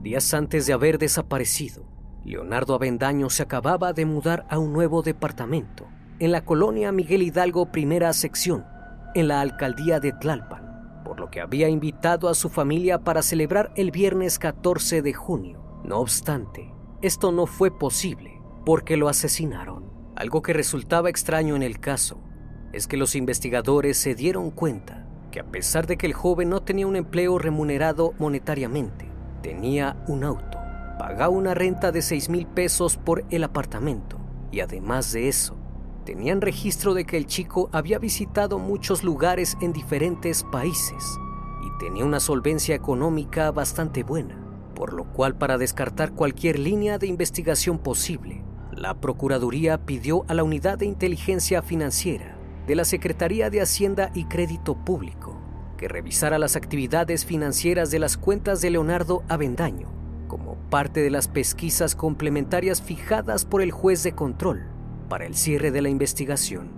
Días 0.01 0.33
antes 0.33 0.65
de 0.65 0.73
haber 0.73 0.97
desaparecido, 0.97 1.85
Leonardo 2.25 2.75
Avendaño 2.75 3.29
se 3.29 3.43
acababa 3.43 3.93
de 3.93 4.05
mudar 4.05 4.45
a 4.49 4.59
un 4.59 4.73
nuevo 4.73 5.01
departamento 5.01 5.87
en 6.19 6.31
la 6.31 6.43
colonia 6.43 6.91
Miguel 6.91 7.21
Hidalgo 7.21 7.71
Primera 7.71 8.11
Sección, 8.11 8.65
en 9.15 9.27
la 9.27 9.41
alcaldía 9.41 9.99
de 9.99 10.11
Tlalpan, 10.13 11.03
por 11.03 11.19
lo 11.19 11.29
que 11.29 11.41
había 11.41 11.69
invitado 11.69 12.29
a 12.29 12.35
su 12.35 12.49
familia 12.49 12.99
para 12.99 13.21
celebrar 13.21 13.71
el 13.75 13.91
viernes 13.91 14.39
14 14.39 15.01
de 15.01 15.13
junio. 15.13 15.61
No 15.83 15.99
obstante, 15.99 16.73
esto 17.01 17.31
no 17.31 17.45
fue 17.45 17.71
posible 17.71 18.41
porque 18.65 18.97
lo 18.97 19.09
asesinaron. 19.09 19.91
Algo 20.15 20.41
que 20.41 20.53
resultaba 20.53 21.09
extraño 21.09 21.55
en 21.55 21.63
el 21.63 21.79
caso 21.79 22.19
es 22.73 22.87
que 22.87 22.97
los 22.97 23.15
investigadores 23.15 23.97
se 23.97 24.15
dieron 24.15 24.51
cuenta 24.51 25.07
que 25.31 25.39
a 25.39 25.45
pesar 25.45 25.87
de 25.87 25.97
que 25.97 26.05
el 26.05 26.13
joven 26.13 26.49
no 26.49 26.61
tenía 26.61 26.87
un 26.87 26.95
empleo 26.95 27.37
remunerado 27.37 28.13
monetariamente, 28.17 29.09
tenía 29.41 30.03
un 30.07 30.23
auto, 30.23 30.57
pagaba 30.99 31.29
una 31.29 31.53
renta 31.53 31.91
de 31.91 32.01
6 32.01 32.29
mil 32.29 32.47
pesos 32.47 32.97
por 32.97 33.25
el 33.29 33.43
apartamento 33.43 34.17
y 34.51 34.61
además 34.61 35.11
de 35.11 35.27
eso, 35.27 35.56
tenían 36.07 36.39
registro 36.39 36.93
de 36.93 37.03
que 37.03 37.17
el 37.17 37.25
chico 37.25 37.69
había 37.73 37.99
visitado 37.99 38.59
muchos 38.59 39.03
lugares 39.03 39.57
en 39.59 39.73
diferentes 39.73 40.45
países 40.45 41.03
y 41.61 41.79
tenía 41.79 42.05
una 42.05 42.21
solvencia 42.21 42.75
económica 42.75 43.51
bastante 43.51 44.03
buena, 44.03 44.39
por 44.73 44.93
lo 44.93 45.03
cual 45.03 45.35
para 45.35 45.57
descartar 45.57 46.13
cualquier 46.13 46.59
línea 46.59 46.97
de 46.97 47.07
investigación 47.07 47.77
posible, 47.77 48.41
la 48.71 48.93
Procuraduría 48.93 49.85
pidió 49.85 50.23
a 50.29 50.33
la 50.33 50.45
Unidad 50.45 50.77
de 50.77 50.85
Inteligencia 50.85 51.61
Financiera 51.61 52.37
de 52.67 52.75
la 52.75 52.85
Secretaría 52.85 53.49
de 53.49 53.59
Hacienda 53.59 54.09
y 54.13 54.27
Crédito 54.27 54.75
Público 54.75 55.37
que 55.77 55.89
revisara 55.89 56.39
las 56.39 56.55
actividades 56.55 57.25
financieras 57.25 57.91
de 57.91 57.99
las 57.99 58.15
cuentas 58.15 58.61
de 58.61 58.69
Leonardo 58.69 59.23
Avendaño 59.27 59.89
como 60.29 60.55
parte 60.69 61.01
de 61.01 61.09
las 61.09 61.27
pesquisas 61.27 61.97
complementarias 61.97 62.81
fijadas 62.81 63.43
por 63.43 63.61
el 63.61 63.71
juez 63.71 64.03
de 64.03 64.13
control 64.13 64.76
para 65.07 65.25
el 65.25 65.35
cierre 65.35 65.71
de 65.71 65.81
la 65.81 65.89
investigación, 65.89 66.69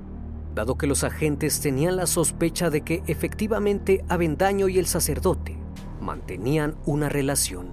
dado 0.56 0.78
que 0.78 0.88
los 0.88 1.04
agentes 1.04 1.60
tenían 1.62 1.96
la 1.96 2.08
sospecha 2.08 2.70
de 2.70 2.82
que 2.82 3.04
efectivamente 3.08 4.04
Avendaño 4.08 4.68
y 4.68 4.80
el 4.80 4.86
sacerdote 4.86 5.58
mantenían 6.02 6.76
una 6.86 7.10
relación. 7.10 7.68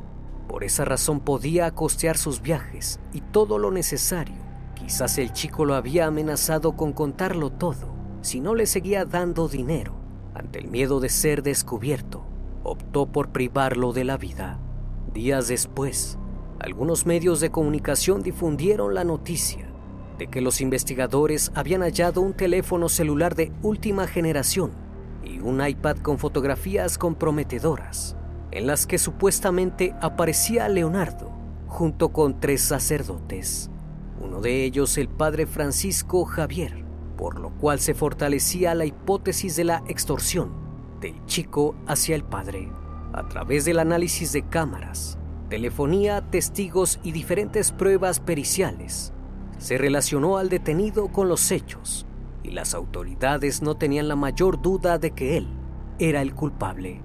Por 0.48 0.64
esa 0.64 0.84
razón 0.84 1.20
podía 1.20 1.70
costear 1.72 2.16
sus 2.16 2.40
viajes 2.40 3.00
y 3.12 3.20
todo 3.20 3.58
lo 3.58 3.70
necesario. 3.70 4.36
Quizás 4.74 5.18
el 5.18 5.32
chico 5.32 5.64
lo 5.64 5.74
había 5.74 6.06
amenazado 6.06 6.76
con 6.76 6.92
contarlo 6.92 7.50
todo 7.50 7.94
si 8.20 8.40
no 8.40 8.54
le 8.54 8.66
seguía 8.66 9.04
dando 9.04 9.48
dinero. 9.48 9.94
Ante 10.34 10.58
el 10.58 10.68
miedo 10.68 11.00
de 11.00 11.08
ser 11.08 11.42
descubierto, 11.42 12.24
optó 12.62 13.06
por 13.06 13.30
privarlo 13.30 13.92
de 13.92 14.04
la 14.04 14.16
vida. 14.16 14.58
Días 15.14 15.48
después, 15.48 16.18
algunos 16.58 17.06
medios 17.06 17.40
de 17.40 17.50
comunicación 17.50 18.22
difundieron 18.22 18.94
la 18.94 19.04
noticia 19.04 19.75
de 20.18 20.28
que 20.28 20.40
los 20.40 20.60
investigadores 20.60 21.52
habían 21.54 21.82
hallado 21.82 22.20
un 22.20 22.32
teléfono 22.32 22.88
celular 22.88 23.34
de 23.34 23.52
última 23.62 24.06
generación 24.06 24.72
y 25.24 25.40
un 25.40 25.66
iPad 25.66 25.98
con 25.98 26.18
fotografías 26.18 26.98
comprometedoras, 26.98 28.16
en 28.50 28.66
las 28.66 28.86
que 28.86 28.98
supuestamente 28.98 29.94
aparecía 30.00 30.68
Leonardo 30.68 31.32
junto 31.66 32.10
con 32.10 32.40
tres 32.40 32.62
sacerdotes, 32.62 33.70
uno 34.20 34.40
de 34.40 34.64
ellos 34.64 34.96
el 34.98 35.08
padre 35.08 35.46
Francisco 35.46 36.24
Javier, 36.24 36.84
por 37.16 37.38
lo 37.38 37.50
cual 37.50 37.80
se 37.80 37.94
fortalecía 37.94 38.74
la 38.74 38.86
hipótesis 38.86 39.56
de 39.56 39.64
la 39.64 39.82
extorsión 39.88 40.52
del 41.00 41.24
chico 41.26 41.74
hacia 41.86 42.14
el 42.14 42.24
padre 42.24 42.70
a 43.12 43.28
través 43.28 43.64
del 43.64 43.78
análisis 43.78 44.32
de 44.32 44.42
cámaras, 44.42 45.18
telefonía, 45.48 46.22
testigos 46.30 46.98
y 47.02 47.12
diferentes 47.12 47.72
pruebas 47.72 48.20
periciales. 48.20 49.12
Se 49.58 49.78
relacionó 49.78 50.38
al 50.38 50.48
detenido 50.48 51.08
con 51.08 51.28
los 51.28 51.50
hechos 51.50 52.06
y 52.42 52.50
las 52.50 52.74
autoridades 52.74 53.62
no 53.62 53.74
tenían 53.74 54.08
la 54.08 54.16
mayor 54.16 54.60
duda 54.60 54.98
de 54.98 55.10
que 55.12 55.36
él 55.36 55.48
era 55.98 56.22
el 56.22 56.34
culpable. 56.34 57.02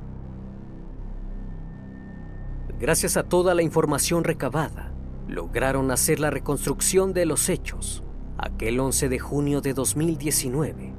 Gracias 2.79 3.15
a 3.15 3.24
toda 3.24 3.53
la 3.53 3.62
información 3.62 4.24
recabada, 4.24 4.91
lograron 5.27 5.91
hacer 5.91 6.20
la 6.20 6.29
reconstrucción 6.29 7.13
de 7.13 7.25
los 7.25 7.48
hechos. 7.50 8.03
Aquel 8.38 8.79
11 8.79 9.08
de 9.08 9.20
junio 9.20 9.62
de 9.62 9.74
2019, 9.74 10.93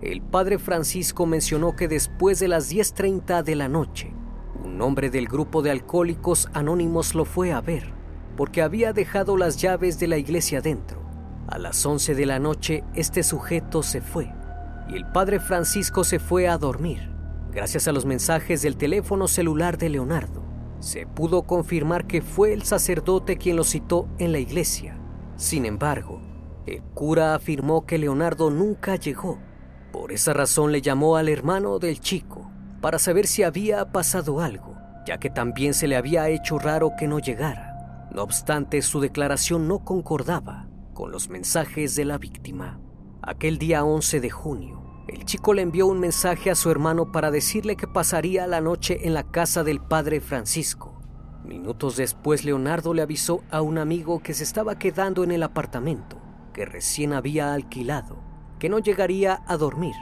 el 0.00 0.22
padre 0.22 0.58
Francisco 0.58 1.26
mencionó 1.26 1.76
que 1.76 1.88
después 1.88 2.38
de 2.38 2.48
las 2.48 2.72
10.30 2.72 3.42
de 3.42 3.54
la 3.54 3.68
noche, 3.68 4.12
un 4.64 4.80
hombre 4.80 5.10
del 5.10 5.26
grupo 5.26 5.62
de 5.62 5.70
alcohólicos 5.70 6.48
anónimos 6.52 7.14
lo 7.14 7.24
fue 7.24 7.52
a 7.52 7.60
ver, 7.60 7.95
porque 8.36 8.62
había 8.62 8.92
dejado 8.92 9.36
las 9.36 9.56
llaves 9.56 9.98
de 9.98 10.08
la 10.08 10.18
iglesia 10.18 10.60
dentro. 10.60 11.02
A 11.48 11.58
las 11.58 11.84
11 11.84 12.14
de 12.14 12.26
la 12.26 12.38
noche, 12.38 12.84
este 12.94 13.22
sujeto 13.22 13.82
se 13.82 14.00
fue, 14.00 14.32
y 14.88 14.94
el 14.94 15.06
padre 15.06 15.40
Francisco 15.40 16.04
se 16.04 16.18
fue 16.18 16.48
a 16.48 16.58
dormir, 16.58 17.10
gracias 17.50 17.88
a 17.88 17.92
los 17.92 18.04
mensajes 18.04 18.62
del 18.62 18.76
teléfono 18.76 19.28
celular 19.28 19.78
de 19.78 19.88
Leonardo 19.88 20.46
se 20.80 21.06
pudo 21.06 21.42
confirmar 21.42 22.06
que 22.06 22.22
fue 22.22 22.52
el 22.52 22.62
sacerdote 22.62 23.38
quien 23.38 23.56
lo 23.56 23.64
citó 23.64 24.08
en 24.18 24.32
la 24.32 24.38
iglesia. 24.38 24.98
Sin 25.36 25.66
embargo, 25.66 26.20
el 26.66 26.82
cura 26.82 27.34
afirmó 27.34 27.86
que 27.86 27.98
Leonardo 27.98 28.50
nunca 28.50 28.96
llegó. 28.96 29.38
Por 29.92 30.12
esa 30.12 30.32
razón 30.32 30.72
le 30.72 30.82
llamó 30.82 31.16
al 31.16 31.28
hermano 31.28 31.78
del 31.78 32.00
chico 32.00 32.50
para 32.80 32.98
saber 32.98 33.26
si 33.26 33.42
había 33.42 33.90
pasado 33.90 34.40
algo, 34.40 34.76
ya 35.06 35.18
que 35.18 35.30
también 35.30 35.74
se 35.74 35.88
le 35.88 35.96
había 35.96 36.28
hecho 36.28 36.58
raro 36.58 36.92
que 36.98 37.08
no 37.08 37.18
llegara. 37.18 37.75
No 38.12 38.22
obstante, 38.22 38.82
su 38.82 39.00
declaración 39.00 39.68
no 39.68 39.80
concordaba 39.80 40.68
con 40.94 41.10
los 41.10 41.28
mensajes 41.28 41.94
de 41.94 42.04
la 42.04 42.18
víctima. 42.18 42.80
Aquel 43.22 43.58
día 43.58 43.84
11 43.84 44.20
de 44.20 44.30
junio, 44.30 45.04
el 45.08 45.24
chico 45.24 45.54
le 45.54 45.62
envió 45.62 45.86
un 45.86 46.00
mensaje 46.00 46.50
a 46.50 46.54
su 46.54 46.70
hermano 46.70 47.12
para 47.12 47.30
decirle 47.30 47.76
que 47.76 47.86
pasaría 47.86 48.46
la 48.46 48.60
noche 48.60 49.06
en 49.06 49.14
la 49.14 49.24
casa 49.24 49.62
del 49.62 49.80
padre 49.80 50.20
Francisco. 50.20 51.00
Minutos 51.44 51.96
después, 51.96 52.44
Leonardo 52.44 52.92
le 52.94 53.02
avisó 53.02 53.42
a 53.50 53.60
un 53.60 53.78
amigo 53.78 54.20
que 54.20 54.34
se 54.34 54.44
estaba 54.44 54.78
quedando 54.78 55.22
en 55.22 55.30
el 55.30 55.42
apartamento 55.42 56.20
que 56.56 56.64
recién 56.64 57.12
había 57.12 57.52
alquilado, 57.52 58.16
que 58.58 58.70
no 58.70 58.78
llegaría 58.78 59.42
a 59.46 59.58
dormir, 59.58 59.94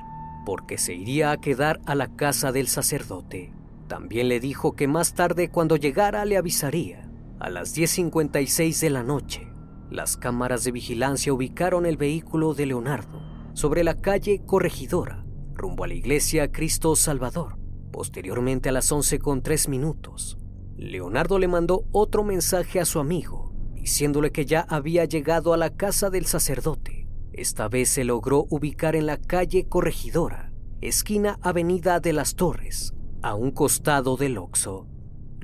porque 0.47 0.79
se 0.79 0.95
iría 0.95 1.33
a 1.33 1.41
quedar 1.41 1.81
a 1.85 1.97
la 1.97 2.15
casa 2.15 2.53
del 2.53 2.69
sacerdote. 2.69 3.53
También 3.89 4.29
le 4.29 4.39
dijo 4.39 4.77
que 4.77 4.87
más 4.87 5.15
tarde 5.15 5.51
cuando 5.51 5.75
llegara 5.75 6.25
le 6.25 6.37
avisaría. 6.37 7.04
A 7.45 7.51
las 7.51 7.77
10.56 7.77 8.81
de 8.81 8.89
la 8.89 9.03
noche, 9.03 9.53
las 9.91 10.17
cámaras 10.17 10.65
de 10.65 10.73
vigilancia 10.73 11.31
ubicaron 11.31 11.85
el 11.85 11.99
vehículo 11.99 12.55
de 12.55 12.65
Leonardo 12.65 13.21
sobre 13.53 13.85
la 13.85 14.01
calle 14.01 14.41
Corregidora, 14.47 15.27
rumbo 15.53 15.85
a 15.85 15.89
la 15.89 15.93
iglesia 15.93 16.51
Cristo 16.51 16.97
Salvador. 16.97 17.59
Posteriormente 17.93 18.71
a 18.71 18.73
las 18.73 18.91
11 18.91 19.19
con 19.19 19.43
3 19.43 19.69
minutos, 19.69 20.39
Leonardo 20.79 21.39
le 21.39 21.47
mandó 21.47 21.85
otro 21.93 22.25
mensaje 22.25 22.81
a 22.81 22.87
su 22.87 22.99
amigo, 22.99 23.53
diciéndole 23.75 24.33
que 24.33 24.47
ya 24.47 24.63
había 24.63 25.05
llegado 25.05 25.53
a 25.53 25.59
la 25.59 25.69
casa 25.69 26.09
del 26.09 26.25
sacerdote. 26.25 27.11
Esta 27.35 27.69
vez 27.69 27.91
se 27.91 28.05
logró 28.05 28.47
ubicar 28.49 28.97
en 28.97 29.05
la 29.05 29.19
calle 29.19 29.69
Corregidora, 29.69 30.51
esquina 30.81 31.39
Avenida 31.43 32.01
de 32.01 32.15
las 32.15 32.37
Torres, 32.37 32.95
a 33.21 33.35
un 33.35 33.51
costado 33.51 34.17
del 34.17 34.39
Oxo. 34.39 34.89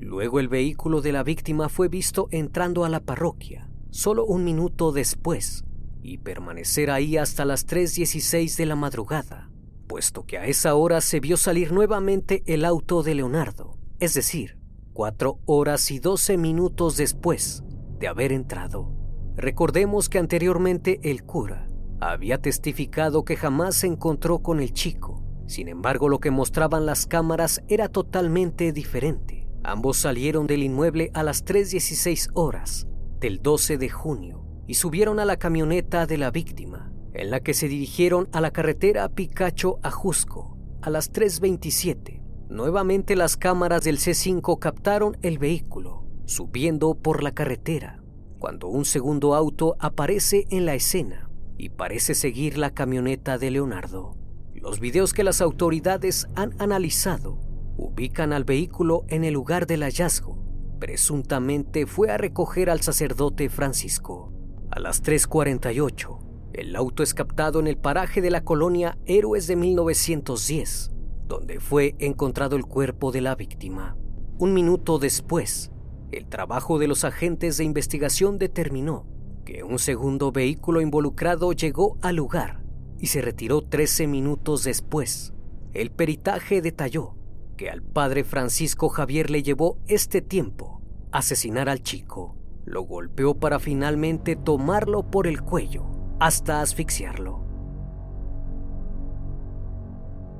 Luego 0.01 0.41
el 0.41 0.49
vehículo 0.49 1.03
de 1.03 1.13
la 1.13 1.23
víctima 1.23 1.69
fue 1.69 1.89
visto 1.89 2.27
entrando 2.31 2.87
a 2.87 2.89
la 2.89 3.01
parroquia, 3.01 3.69
solo 3.91 4.25
un 4.25 4.45
minuto 4.45 4.93
después, 4.93 5.65
y 6.03 6.17
permanecer 6.17 6.91
ahí 6.91 7.19
hasta 7.19 7.45
las 7.45 7.67
3.16 7.67 8.57
de 8.57 8.65
la 8.65 8.77
madrugada, 8.77 9.51
puesto 9.87 10.25
que 10.25 10.39
a 10.39 10.47
esa 10.47 10.75
hora 10.75 11.03
se 11.03 11.21
vio 11.21 11.37
salir 11.37 11.73
nuevamente 11.73 12.43
el 12.47 12.65
auto 12.65 13.03
de 13.03 13.15
Leonardo, 13.15 13.77
es 13.99 14.15
decir, 14.15 14.59
cuatro 14.95 15.39
horas 15.45 15.91
y 15.91 15.99
12 15.99 16.39
minutos 16.39 16.97
después 16.97 17.63
de 17.99 18.09
haber 18.09 18.33
entrado. 18.33 18.95
Recordemos 19.37 20.09
que 20.09 20.19
anteriormente 20.19 20.99
el 21.03 21.25
cura 21.25 21.69
había 22.01 22.39
testificado 22.39 23.27
que 23.27 23.37
jamás 23.37 23.77
se 23.77 23.87
encontró 23.87 24.39
con 24.39 24.61
el 24.61 24.73
chico. 24.73 25.23
Sin 25.47 25.69
embargo, 25.69 26.09
lo 26.09 26.21
que 26.21 26.31
mostraban 26.31 26.87
las 26.87 27.05
cámaras 27.07 27.63
era 27.69 27.89
totalmente 27.89 28.73
diferente. 28.73 29.39
Ambos 29.62 29.99
salieron 29.99 30.46
del 30.46 30.62
inmueble 30.62 31.11
a 31.14 31.23
las 31.23 31.44
3.16 31.44 32.31
horas 32.35 32.87
del 33.20 33.42
12 33.42 33.77
de 33.77 33.88
junio 33.90 34.44
y 34.66 34.75
subieron 34.75 35.20
a 35.20 35.25
la 35.25 35.37
camioneta 35.37 36.07
de 36.07 36.16
la 36.16 36.31
víctima, 36.31 36.92
en 37.12 37.31
la 37.31 37.40
que 37.40 37.55
se 37.55 37.68
dirigieron 37.68 38.29
a 38.33 38.40
la 38.40 38.53
carretera 38.53 39.09
Picacho 39.09 39.79
a 39.83 39.90
Jusco 39.90 40.57
a 40.83 40.90
las 40.90 41.12
3.27. 41.12 42.23
Nuevamente 42.49 43.16
las 43.16 43.37
cámaras 43.37 43.85
del 43.85 43.99
C5 43.99 44.59
captaron 44.59 45.16
el 45.23 45.38
vehículo 45.38 46.05
subiendo 46.25 46.94
por 46.94 47.23
la 47.23 47.33
carretera, 47.33 48.03
cuando 48.38 48.68
un 48.68 48.85
segundo 48.85 49.35
auto 49.35 49.77
aparece 49.81 50.46
en 50.51 50.64
la 50.64 50.75
escena 50.75 51.29
y 51.59 51.70
parece 51.70 52.14
seguir 52.14 52.57
la 52.57 52.70
camioneta 52.70 53.37
de 53.37 53.51
Leonardo. 53.51 54.16
Los 54.55 54.79
videos 54.79 55.12
que 55.12 55.25
las 55.25 55.40
autoridades 55.40 56.29
han 56.37 56.55
analizado 56.59 57.40
ubican 57.76 58.33
al 58.33 58.44
vehículo 58.44 59.04
en 59.09 59.24
el 59.24 59.35
lugar 59.35 59.66
del 59.66 59.83
hallazgo. 59.83 60.38
Presuntamente 60.78 61.87
fue 61.87 62.11
a 62.11 62.18
recoger 62.18 62.70
al 62.70 62.80
sacerdote 62.80 63.48
Francisco. 63.48 64.33
A 64.70 64.80
las 64.80 65.02
3.48, 65.02 66.52
el 66.54 66.76
auto 66.76 67.02
es 67.02 67.14
captado 67.14 67.61
en 67.61 67.66
el 67.66 67.76
paraje 67.76 68.20
de 68.20 68.30
la 68.30 68.44
colonia 68.44 68.98
Héroes 69.06 69.46
de 69.46 69.56
1910, 69.56 70.90
donde 71.26 71.61
fue 71.61 71.94
encontrado 71.98 72.56
el 72.56 72.64
cuerpo 72.64 73.12
de 73.12 73.20
la 73.20 73.35
víctima. 73.35 73.96
Un 74.38 74.54
minuto 74.54 74.98
después, 74.98 75.70
el 76.12 76.26
trabajo 76.26 76.78
de 76.78 76.88
los 76.88 77.04
agentes 77.04 77.56
de 77.56 77.64
investigación 77.64 78.38
determinó 78.38 79.06
que 79.44 79.62
un 79.62 79.78
segundo 79.78 80.33
vehículo 80.33 80.80
involucrado 80.80 81.52
llegó 81.52 81.98
al 82.02 82.16
lugar 82.16 82.62
y 82.98 83.06
se 83.06 83.22
retiró 83.22 83.62
13 83.62 84.06
minutos 84.06 84.64
después. 84.64 85.35
El 85.72 85.90
peritaje 85.90 86.62
detalló 86.62 87.16
que 87.61 87.68
al 87.68 87.83
padre 87.83 88.25
Francisco 88.25 88.88
Javier 88.88 89.29
le 89.29 89.42
llevó 89.42 89.77
este 89.87 90.23
tiempo 90.23 90.81
asesinar 91.12 91.68
al 91.68 91.83
chico. 91.83 92.35
Lo 92.64 92.85
golpeó 92.85 93.35
para 93.35 93.59
finalmente 93.59 94.35
tomarlo 94.35 95.11
por 95.11 95.27
el 95.27 95.42
cuello 95.42 95.85
hasta 96.20 96.62
asfixiarlo. 96.62 97.44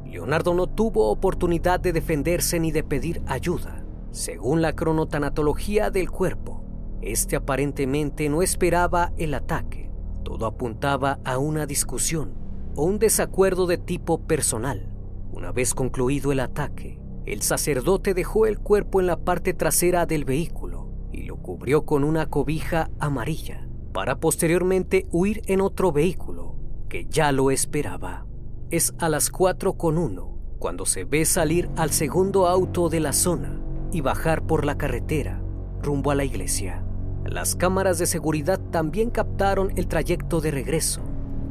Leonardo 0.07 0.55
no 0.55 0.67
tuvo 0.67 1.11
oportunidad 1.11 1.79
de 1.79 1.93
defenderse 1.93 2.59
ni 2.59 2.73
de 2.73 2.85
pedir 2.85 3.21
ayuda. 3.27 3.85
Según 4.13 4.63
la 4.63 4.73
cronotanatología 4.73 5.91
del 5.91 6.11
cuerpo, 6.11 6.65
este 7.03 7.37
aparentemente 7.37 8.31
no 8.31 8.41
esperaba 8.41 9.13
el 9.19 9.35
ataque. 9.35 9.91
Todo 10.25 10.47
apuntaba 10.47 11.19
a 11.27 11.37
una 11.37 11.67
discusión 11.67 12.33
o 12.77 12.85
un 12.85 12.99
desacuerdo 12.99 13.67
de 13.67 13.77
tipo 13.77 14.23
personal. 14.23 14.91
Una 15.33 15.53
vez 15.53 15.75
concluido 15.75 16.33
el 16.33 16.41
ataque, 16.41 17.00
el 17.27 17.43
sacerdote 17.43 18.15
dejó 18.15 18.47
el 18.47 18.59
cuerpo 18.59 19.01
en 19.01 19.07
la 19.07 19.19
parte 19.19 19.53
trasera 19.53 20.07
del 20.07 20.25
vehículo 20.25 20.89
y 21.13 21.23
lo 21.23 21.37
cubrió 21.37 21.85
con 21.85 22.05
una 22.05 22.27
cobija 22.27 22.91
amarilla 22.99 23.69
para 23.93 24.21
posteriormente 24.21 25.07
huir 25.11 25.43
en 25.47 25.61
otro 25.61 25.93
vehículo 25.93 26.57
que 26.89 27.07
ya 27.07 27.33
lo 27.33 27.51
esperaba. 27.51 28.27
Es 28.71 28.95
a 28.99 29.09
las 29.09 29.31
4 29.31 29.75
con 29.75 29.99
1 29.99 30.39
cuando 30.59 30.87
se 30.87 31.05
ve 31.05 31.25
salir 31.25 31.71
al 31.77 31.91
segundo 31.91 32.47
auto 32.47 32.89
de 32.89 33.01
la 33.01 33.13
zona 33.13 33.61
y 33.93 34.01
bajar 34.01 34.47
por 34.47 34.65
la 34.65 34.77
carretera 34.77 35.43
rumbo 35.83 36.11
a 36.11 36.15
la 36.15 36.25
iglesia. 36.25 36.85
Las 37.25 37.55
cámaras 37.55 37.99
de 37.99 38.07
seguridad 38.07 38.61
también 38.71 39.11
captaron 39.11 39.73
el 39.77 39.89
trayecto 39.89 40.41
de 40.41 40.51
regreso. 40.51 41.03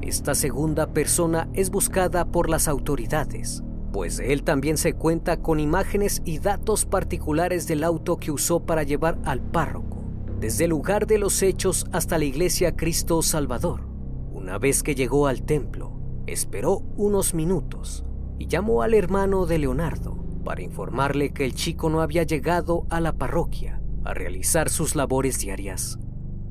Esta 0.01 0.36
segunda 0.36 0.88
persona 0.88 1.49
es 1.53 1.69
buscada 1.69 2.25
por 2.25 2.49
las 2.49 2.67
autoridades 2.67 3.63
pues 3.91 4.19
él 4.19 4.43
también 4.43 4.78
se 4.78 4.93
cuenta 4.93 5.41
con 5.41 5.60
imágenes 5.60 6.21
y 6.25 6.39
datos 6.39 6.86
particulares 6.86 7.67
del 7.67 7.84
auto 7.84 8.17
que 8.17 8.32
usó 8.32 8.62
para 8.62 8.84
llevar 8.84 9.17
al 9.25 9.41
párroco, 9.41 10.04
desde 10.39 10.65
el 10.65 10.71
lugar 10.71 11.08
de 11.08 11.17
los 11.17 11.41
hechos 11.41 11.88
hasta 11.91 12.17
la 12.17 12.25
iglesia 12.25 12.75
Cristo 12.75 13.21
Salvador. 13.21 13.88
Una 14.32 14.58
vez 14.58 14.84
que 14.84 14.95
llegó 14.95 15.28
al 15.28 15.43
templo, 15.43 15.93
esperó 16.28 16.84
unos 16.95 17.34
minutos 17.34 18.06
y 18.38 18.47
llamó 18.47 18.82
al 18.82 18.93
hermano 18.93 19.45
de 19.45 19.60
Leonardo 19.60 20.17
para 20.43 20.62
informarle 20.62 21.32
que 21.34 21.45
el 21.45 21.54
chico 21.54 21.89
no 21.89 22.02
había 22.02 22.23
llegado 22.23 22.86
a 22.89 23.02
la 23.02 23.13
parroquia 23.13 23.82
a 24.06 24.13
realizar 24.13 24.69
sus 24.69 24.95
labores 24.95 25.39
diarias. 25.39 25.99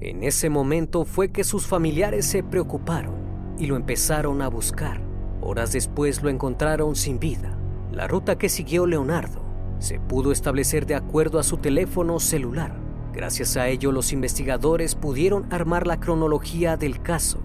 En 0.01 0.23
ese 0.23 0.51
momento 0.51 1.05
fue 1.05 1.33
que 1.33 1.43
sus 1.43 1.67
familiares 1.67 2.27
se 2.27 2.43
preocuparon 2.43 3.15
y 3.59 3.67
lo 3.67 3.77
empezaron 3.77 4.43
a 4.43 4.49
buscar. 4.49 5.08
Horas 5.49 5.73
después 5.73 6.23
lo 6.23 6.29
encontraron 6.29 6.95
sin 6.95 7.19
vida. 7.19 7.57
La 7.91 8.07
ruta 8.07 8.37
que 8.37 8.51
siguió 8.51 8.85
Leonardo 8.87 9.41
se 9.79 9.99
pudo 9.99 10.31
establecer 10.31 10.85
de 10.85 10.95
acuerdo 10.95 11.39
a 11.39 11.43
su 11.43 11.57
teléfono 11.57 12.21
celular. 12.21 12.79
Gracias 13.15 13.57
a 13.57 13.67
ello 13.67 13.91
los 13.91 14.13
investigadores 14.13 14.95
pudieron 14.95 15.51
armar 15.51 15.87
la 15.87 16.01
cronología 16.01 16.77
del 16.77 17.01
caso 17.01 17.39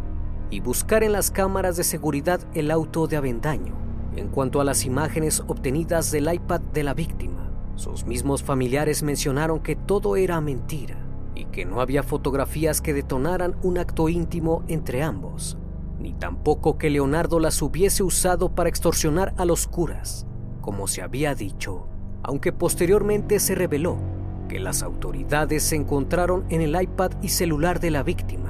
y 0.49 0.59
buscar 0.59 1.01
en 1.01 1.13
las 1.13 1.31
cámaras 1.31 1.77
de 1.77 1.85
seguridad 1.85 2.41
el 2.53 2.71
auto 2.71 3.07
de 3.07 3.15
Avendaño. 3.15 3.73
En 4.17 4.27
cuanto 4.27 4.59
a 4.59 4.65
las 4.65 4.83
imágenes 4.83 5.41
obtenidas 5.47 6.11
del 6.11 6.31
iPad 6.31 6.59
de 6.59 6.83
la 6.83 6.93
víctima, 6.93 7.53
sus 7.75 8.05
mismos 8.05 8.43
familiares 8.43 9.01
mencionaron 9.01 9.61
que 9.61 9.77
todo 9.77 10.17
era 10.17 10.41
mentira 10.41 10.97
y 11.35 11.45
que 11.45 11.63
no 11.63 11.79
había 11.79 12.03
fotografías 12.03 12.81
que 12.81 12.93
detonaran 12.93 13.55
un 13.63 13.77
acto 13.77 14.09
íntimo 14.09 14.61
entre 14.67 15.03
ambos, 15.03 15.57
ni 15.99 16.13
tampoco 16.13 16.77
que 16.77 16.89
Leonardo 16.89 17.39
las 17.39 17.61
hubiese 17.61 18.03
usado 18.03 18.55
para 18.55 18.69
extorsionar 18.69 19.33
a 19.37 19.45
los 19.45 19.67
curas, 19.67 20.25
como 20.61 20.87
se 20.87 21.01
había 21.01 21.35
dicho, 21.35 21.87
aunque 22.23 22.51
posteriormente 22.51 23.39
se 23.39 23.55
reveló 23.55 23.97
que 24.49 24.59
las 24.59 24.83
autoridades 24.83 25.63
se 25.63 25.75
encontraron 25.75 26.45
en 26.49 26.61
el 26.61 26.81
iPad 26.81 27.11
y 27.21 27.29
celular 27.29 27.79
de 27.79 27.91
la 27.91 28.03
víctima 28.03 28.43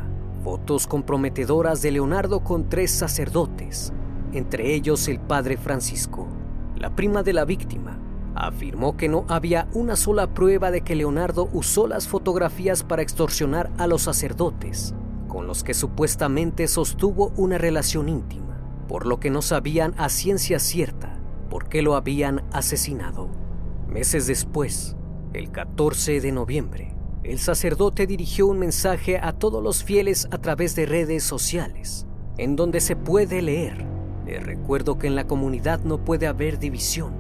fotos 0.44 0.88
comprometedoras 0.88 1.82
de 1.82 1.92
Leonardo 1.92 2.42
con 2.42 2.68
tres 2.68 2.92
sacerdotes, 2.92 3.94
entre 4.34 4.76
ellos 4.76 5.08
el 5.08 5.20
padre 5.20 5.58
Francisco. 5.58 6.28
La 6.76 6.96
prima 6.96 7.24
de 7.24 7.34
la 7.34 7.46
víctima 7.46 7.98
afirmó 8.36 8.98
que 8.98 9.08
no 9.08 9.26
había 9.30 9.70
una 9.74 9.96
sola 9.96 10.34
prueba 10.34 10.70
de 10.70 10.82
que 10.82 10.96
Leonardo 10.96 11.50
usó 11.54 11.88
las 11.88 12.08
fotografías 12.08 12.84
para 12.84 13.02
extorsionar 13.02 13.72
a 13.78 13.88
los 13.88 14.02
sacerdotes, 14.02 14.94
con 15.34 15.48
los 15.48 15.64
que 15.64 15.74
supuestamente 15.74 16.68
sostuvo 16.68 17.34
una 17.38 17.58
relación 17.58 18.08
íntima, 18.08 18.62
por 18.88 19.08
lo 19.08 19.20
que 19.20 19.32
no 19.32 19.42
sabían 19.42 19.96
a 19.98 20.10
ciencia 20.10 20.60
cierta 20.60 21.20
por 21.50 21.70
qué 21.70 21.82
lo 21.82 21.96
habían 21.96 22.44
asesinado. 22.52 23.30
Meses 23.88 24.28
después, 24.28 24.96
el 25.34 25.50
14 25.50 26.22
de 26.22 26.32
noviembre, 26.32 26.96
el 27.24 27.40
sacerdote 27.40 28.06
dirigió 28.06 28.46
un 28.46 28.60
mensaje 28.60 29.18
a 29.18 29.32
todos 29.32 29.64
los 29.64 29.84
fieles 29.84 30.28
a 30.30 30.38
través 30.38 30.76
de 30.76 30.86
redes 30.86 31.24
sociales, 31.24 32.06
en 32.38 32.56
donde 32.56 32.80
se 32.80 32.96
puede 32.96 33.42
leer. 33.42 33.88
Les 34.28 34.44
recuerdo 34.44 35.00
que 35.00 35.08
en 35.08 35.16
la 35.16 35.26
comunidad 35.26 35.80
no 35.80 36.06
puede 36.06 36.28
haber 36.28 36.60
división, 36.60 37.16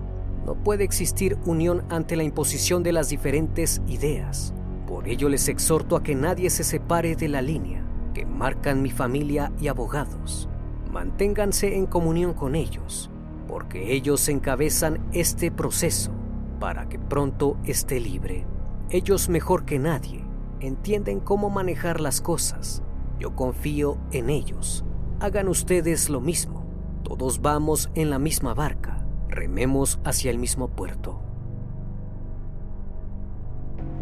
no 0.45 0.53
puede 0.53 0.83
existir 0.83 1.39
unión 1.45 1.83
ante 1.89 2.15
la 2.15 2.23
imposición 2.23 2.83
de 2.83 2.91
las 2.91 3.09
diferentes 3.09 3.81
ideas. 3.87 4.53
Por 4.85 5.07
ello 5.07 5.29
les 5.29 5.47
exhorto 5.47 5.95
a 5.95 6.03
que 6.03 6.13
nadie 6.13 6.51
se 6.51 6.63
separe 6.63 7.15
de 7.15 7.27
la 7.27 7.41
línea 7.41 7.82
que 8.13 8.25
marcan 8.25 8.81
mi 8.81 8.91
familia 8.91 9.51
y 9.59 9.67
abogados. 9.67 10.49
Manténganse 10.91 11.75
en 11.75 11.85
comunión 11.85 12.33
con 12.33 12.55
ellos, 12.55 13.09
porque 13.47 13.93
ellos 13.93 14.27
encabezan 14.29 14.99
este 15.11 15.51
proceso 15.51 16.11
para 16.59 16.87
que 16.87 16.99
pronto 16.99 17.57
esté 17.65 17.99
libre. 17.99 18.45
Ellos 18.89 19.29
mejor 19.29 19.65
que 19.65 19.79
nadie 19.79 20.23
entienden 20.59 21.19
cómo 21.19 21.49
manejar 21.49 21.99
las 21.99 22.21
cosas. 22.21 22.83
Yo 23.19 23.35
confío 23.35 23.97
en 24.11 24.29
ellos. 24.29 24.85
Hagan 25.19 25.47
ustedes 25.47 26.09
lo 26.09 26.21
mismo. 26.21 26.65
Todos 27.03 27.41
vamos 27.41 27.89
en 27.95 28.09
la 28.09 28.19
misma 28.19 28.53
barca. 28.53 29.05
Rememos 29.29 29.99
hacia 30.03 30.31
el 30.31 30.37
mismo 30.37 30.69
puerto. 30.69 31.21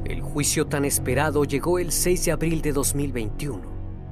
El 0.06 0.22
juicio 0.22 0.68
tan 0.68 0.84
esperado 0.84 1.46
llegó 1.46 1.80
el 1.80 1.92
6 1.92 2.26
de 2.26 2.32
abril 2.32 2.62
de 2.62 2.74
2021, 2.74 3.62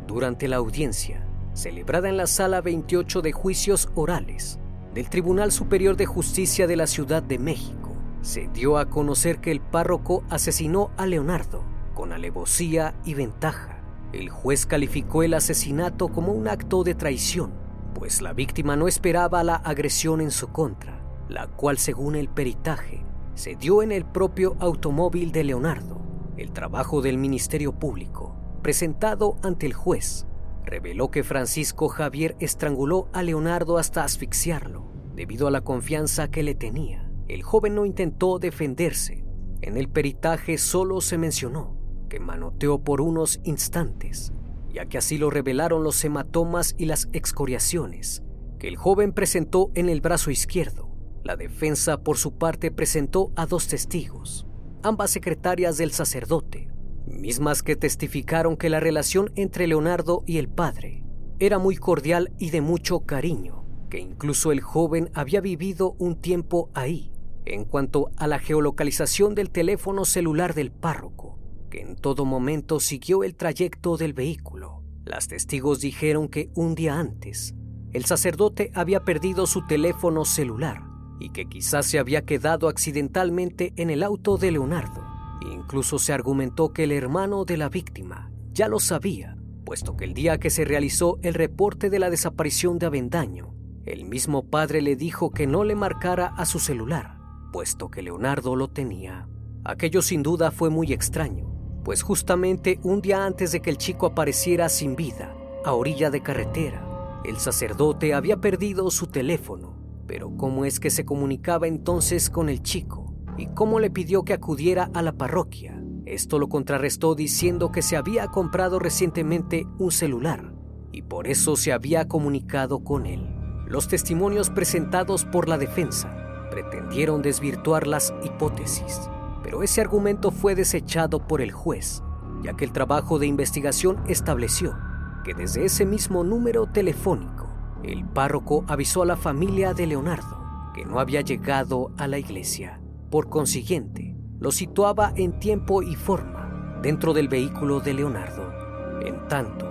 durante 0.10 0.48
la 0.48 0.56
audiencia, 0.56 1.24
celebrada 1.54 2.10
en 2.10 2.18
la 2.18 2.26
Sala 2.26 2.62
28 2.62 3.22
de 3.22 3.32
Juicios 3.32 3.90
Orales 3.94 4.58
del 4.96 5.08
Tribunal 5.08 5.52
Superior 5.52 5.96
de 5.98 6.08
Justicia 6.08 6.66
de 6.66 6.76
la 6.76 6.88
Ciudad 6.88 7.22
de 7.22 7.38
México 7.38 7.96
se 8.24 8.48
dio 8.48 8.80
a 8.80 8.90
conocer 8.90 9.40
que 9.40 9.52
el 9.52 9.62
párroco 9.62 10.24
asesinó 10.32 10.90
a 10.98 11.06
Leonardo 11.06 11.64
con 11.94 12.12
alevosía 12.12 12.96
y 13.06 13.14
ventaja. 13.14 13.84
El 14.12 14.30
juez 14.30 14.66
calificó 14.66 15.22
el 15.22 15.36
asesinato 15.36 16.08
como 16.08 16.32
un 16.32 16.48
acto 16.48 16.84
de 16.84 16.96
traición, 16.96 17.54
pues 17.94 18.24
la 18.24 18.34
víctima 18.34 18.76
no 18.76 18.88
esperaba 18.88 19.44
la 19.44 19.58
agresión 19.58 20.22
en 20.22 20.32
su 20.32 20.48
contra, 20.48 21.04
la 21.30 21.46
cual 21.46 21.78
según 21.78 22.16
el 22.16 22.30
peritaje 22.30 23.06
se 23.36 23.56
dio 23.56 23.84
en 23.84 23.92
el 23.92 24.06
propio 24.06 24.58
automóvil 24.60 25.32
de 25.32 25.44
Leonardo. 25.44 26.02
El 26.36 26.52
trabajo 26.52 27.04
del 27.04 27.20
Ministerio 27.20 27.74
Público, 27.74 28.39
presentado 28.62 29.38
ante 29.44 29.66
el 29.66 29.74
juez, 29.74 30.26
reveló 30.66 31.12
que 31.12 31.24
Francisco 31.24 31.88
Javier 31.88 32.36
estranguló 32.40 33.10
a 33.14 33.24
Leonardo 33.24 33.78
hasta 33.78 34.04
asfixiarlo, 34.04 34.92
debido 35.16 35.48
a 35.48 35.52
la 35.52 35.62
confianza 35.62 36.30
que 36.30 36.44
le 36.44 36.56
tenía 36.56 37.10
el 37.30 37.44
joven 37.44 37.76
no 37.76 37.86
intentó 37.86 38.40
defenderse. 38.40 39.24
En 39.62 39.78
el 39.78 39.88
peritaje 39.88 40.58
solo 40.58 41.00
se 41.00 41.18
mencionó 41.18 41.78
que 42.10 42.20
manoteó 42.20 42.84
por 42.84 43.02
unos 43.02 43.40
instantes, 43.44 44.34
ya 44.74 44.88
que 44.88 44.98
así 44.98 45.20
lo 45.20 45.30
revelaron 45.30 45.84
los 45.84 46.04
hematomas 46.04 46.74
y 46.78 46.86
las 46.86 47.08
excoriaciones 47.14 48.24
que 48.58 48.68
el 48.68 48.78
joven 48.78 49.14
presentó 49.14 49.72
en 49.76 49.90
el 49.90 50.02
brazo 50.02 50.32
izquierdo. 50.32 50.90
La 51.24 51.36
defensa, 51.36 52.00
por 52.00 52.18
su 52.18 52.38
parte, 52.38 52.72
presentó 52.72 53.32
a 53.36 53.46
dos 53.46 53.68
testigos, 53.68 54.48
ambas 54.82 55.12
secretarias 55.12 55.78
del 55.78 55.92
sacerdote, 55.92 56.69
mismas 57.06 57.64
que 57.64 57.76
testificaron 57.76 58.58
que 58.58 58.70
la 58.70 58.80
relación 58.80 59.32
entre 59.36 59.68
Leonardo 59.68 60.24
y 60.26 60.38
el 60.38 60.50
padre 60.50 61.04
era 61.40 61.58
muy 61.58 61.76
cordial 61.78 62.32
y 62.38 62.50
de 62.50 62.62
mucho 62.62 63.02
cariño, 63.02 63.66
que 63.90 64.00
incluso 64.00 64.52
el 64.52 64.62
joven 64.62 65.10
había 65.14 65.42
vivido 65.42 65.96
un 66.00 66.20
tiempo 66.20 66.70
ahí 66.74 67.12
en 67.46 67.66
cuanto 67.66 68.12
a 68.18 68.28
la 68.28 68.40
geolocalización 68.40 69.36
del 69.36 69.50
teléfono 69.50 70.06
celular 70.06 70.54
del 70.54 70.72
párroco, 70.72 71.40
que 71.70 71.82
en 71.82 71.96
todo 71.96 72.26
momento 72.26 72.80
siguió 72.80 73.24
el 73.24 73.36
trayecto 73.36 73.98
del 73.98 74.14
vehículo. 74.14 74.84
Las 75.06 75.28
testigos 75.28 75.80
dijeron 75.80 76.28
que 76.28 76.52
un 76.56 76.76
día 76.76 77.00
antes, 77.00 77.56
el 77.92 78.06
sacerdote 78.06 78.72
había 78.76 79.04
perdido 79.04 79.48
su 79.48 79.66
teléfono 79.66 80.26
celular 80.26 80.84
y 81.20 81.32
que 81.32 81.46
quizás 81.46 81.86
se 81.86 82.00
había 82.00 82.24
quedado 82.24 82.68
accidentalmente 82.68 83.74
en 83.76 83.90
el 83.90 84.04
auto 84.04 84.38
de 84.38 84.52
Leonardo. 84.52 85.09
Incluso 85.42 86.00
se 86.00 86.14
argumentó 86.14 86.74
que 86.74 86.84
el 86.84 86.92
hermano 86.92 87.46
de 87.46 87.58
la 87.58 87.70
víctima 87.70 88.32
ya 88.52 88.68
lo 88.68 88.80
sabía, 88.80 89.38
puesto 89.66 89.96
que 89.96 90.06
el 90.06 90.14
día 90.14 90.40
que 90.40 90.50
se 90.50 90.66
realizó 90.66 91.20
el 91.22 91.34
reporte 91.34 91.90
de 91.90 92.00
la 92.00 92.10
desaparición 92.10 92.80
de 92.80 92.88
Avendaño, 92.88 93.54
el 93.86 94.06
mismo 94.06 94.50
padre 94.50 94.82
le 94.82 94.96
dijo 94.96 95.32
que 95.32 95.48
no 95.48 95.64
le 95.64 95.76
marcara 95.76 96.28
a 96.28 96.46
su 96.46 96.60
celular 96.60 97.20
puesto 97.52 97.90
que 97.90 98.02
Leonardo 98.02 98.56
lo 98.56 98.70
tenía. 98.70 99.28
Aquello 99.64 100.02
sin 100.02 100.24
duda 100.24 100.52
fue 100.52 100.70
muy 100.70 100.94
extraño, 100.94 101.50
pues 101.84 102.02
justamente 102.02 102.80
un 102.84 103.02
día 103.02 103.26
antes 103.26 103.52
de 103.52 103.62
que 103.62 103.70
el 103.70 103.78
chico 103.78 104.06
apareciera 104.06 104.70
sin 104.70 104.96
vida, 104.96 105.36
a 105.66 105.74
orilla 105.74 106.10
de 106.10 106.22
carretera, 106.22 107.22
el 107.26 107.38
sacerdote 107.38 108.14
había 108.14 108.38
perdido 108.38 108.90
su 108.92 109.08
teléfono. 109.08 109.78
Pero 110.08 110.36
¿cómo 110.38 110.66
es 110.66 110.80
que 110.80 110.90
se 110.90 111.06
comunicaba 111.06 111.68
entonces 111.68 112.30
con 112.30 112.50
el 112.50 112.64
chico? 112.64 113.09
¿Y 113.40 113.48
cómo 113.48 113.80
le 113.80 113.90
pidió 113.90 114.24
que 114.24 114.34
acudiera 114.34 114.92
a 114.94 115.02
la 115.02 115.14
parroquia? 115.14 115.82
Esto 116.06 116.40
lo 116.40 116.50
contrarrestó 116.50 117.16
diciendo 117.16 117.72
que 117.72 117.82
se 117.82 117.96
había 117.96 118.28
comprado 118.28 118.80
recientemente 118.80 119.66
un 119.78 119.92
celular 119.92 120.52
y 120.92 121.04
por 121.04 121.26
eso 121.26 121.56
se 121.56 121.72
había 121.72 122.06
comunicado 122.10 122.84
con 122.84 123.06
él. 123.06 123.34
Los 123.66 123.88
testimonios 123.88 124.50
presentados 124.50 125.24
por 125.24 125.48
la 125.48 125.58
defensa 125.58 126.14
pretendieron 126.52 127.22
desvirtuar 127.22 127.88
las 127.88 128.14
hipótesis, 128.26 129.10
pero 129.42 129.64
ese 129.64 129.80
argumento 129.80 130.32
fue 130.32 130.54
desechado 130.54 131.26
por 131.26 131.40
el 131.40 131.54
juez, 131.54 132.04
ya 132.44 132.58
que 132.58 132.66
el 132.66 132.74
trabajo 132.74 133.20
de 133.20 133.28
investigación 133.28 134.04
estableció 134.08 134.78
que 135.24 135.34
desde 135.34 135.64
ese 135.64 135.86
mismo 135.86 136.26
número 136.26 136.68
telefónico, 136.68 137.48
el 137.84 138.04
párroco 138.06 138.66
avisó 138.68 139.04
a 139.04 139.06
la 139.06 139.16
familia 139.16 139.74
de 139.74 139.88
Leonardo 139.88 140.40
que 140.74 140.84
no 140.84 141.00
había 141.00 141.22
llegado 141.22 141.92
a 141.98 142.08
la 142.08 142.18
iglesia. 142.18 142.79
Por 143.10 143.30
consiguiente, 143.30 144.16
lo 144.40 144.52
situaba 144.52 145.14
en 145.16 145.40
tiempo 145.40 145.82
y 145.82 145.96
forma 145.96 146.80
dentro 146.84 147.14
del 147.14 147.28
vehículo 147.28 147.80
de 147.80 147.96
Leonardo. 147.96 148.54
En 149.02 149.28
tanto, 149.28 149.66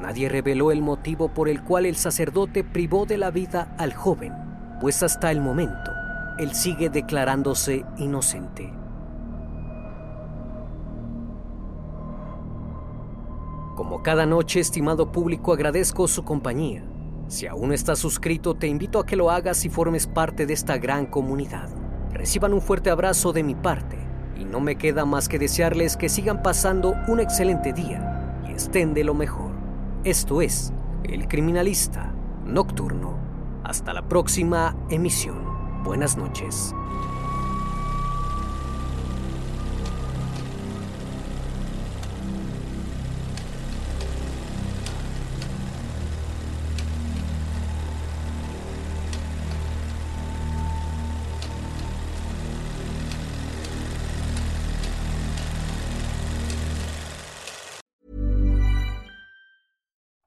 Nadie 0.00 0.28
reveló 0.28 0.70
el 0.70 0.82
motivo 0.82 1.34
por 1.34 1.48
el 1.48 1.64
cual 1.64 1.86
el 1.86 1.96
sacerdote 1.96 2.62
privó 2.62 3.04
de 3.04 3.18
la 3.18 3.32
vida 3.32 3.74
al 3.76 3.92
joven, 3.92 4.32
pues 4.80 5.02
hasta 5.02 5.32
el 5.32 5.40
momento 5.40 5.90
él 6.38 6.54
sigue 6.54 6.88
declarándose 6.88 7.84
inocente. 7.96 8.72
Como 13.74 14.04
cada 14.04 14.26
noche, 14.26 14.60
estimado 14.60 15.10
público, 15.10 15.52
agradezco 15.52 16.06
su 16.06 16.22
compañía. 16.22 16.84
Si 17.26 17.48
aún 17.48 17.70
no 17.70 17.74
estás 17.74 17.98
suscrito, 17.98 18.54
te 18.54 18.68
invito 18.68 19.00
a 19.00 19.06
que 19.06 19.16
lo 19.16 19.32
hagas 19.32 19.64
y 19.64 19.70
formes 19.70 20.06
parte 20.06 20.46
de 20.46 20.54
esta 20.54 20.78
gran 20.78 21.06
comunidad. 21.06 21.85
Reciban 22.16 22.54
un 22.54 22.62
fuerte 22.62 22.88
abrazo 22.88 23.34
de 23.34 23.42
mi 23.42 23.54
parte 23.54 23.98
y 24.40 24.46
no 24.46 24.58
me 24.58 24.76
queda 24.76 25.04
más 25.04 25.28
que 25.28 25.38
desearles 25.38 25.98
que 25.98 26.08
sigan 26.08 26.42
pasando 26.42 26.94
un 27.08 27.20
excelente 27.20 27.74
día 27.74 28.42
y 28.48 28.52
estén 28.52 28.94
de 28.94 29.04
lo 29.04 29.12
mejor. 29.12 29.52
Esto 30.02 30.40
es 30.40 30.72
El 31.04 31.28
Criminalista 31.28 32.14
Nocturno. 32.42 33.18
Hasta 33.64 33.92
la 33.92 34.08
próxima 34.08 34.74
emisión. 34.88 35.82
Buenas 35.84 36.16
noches. 36.16 36.74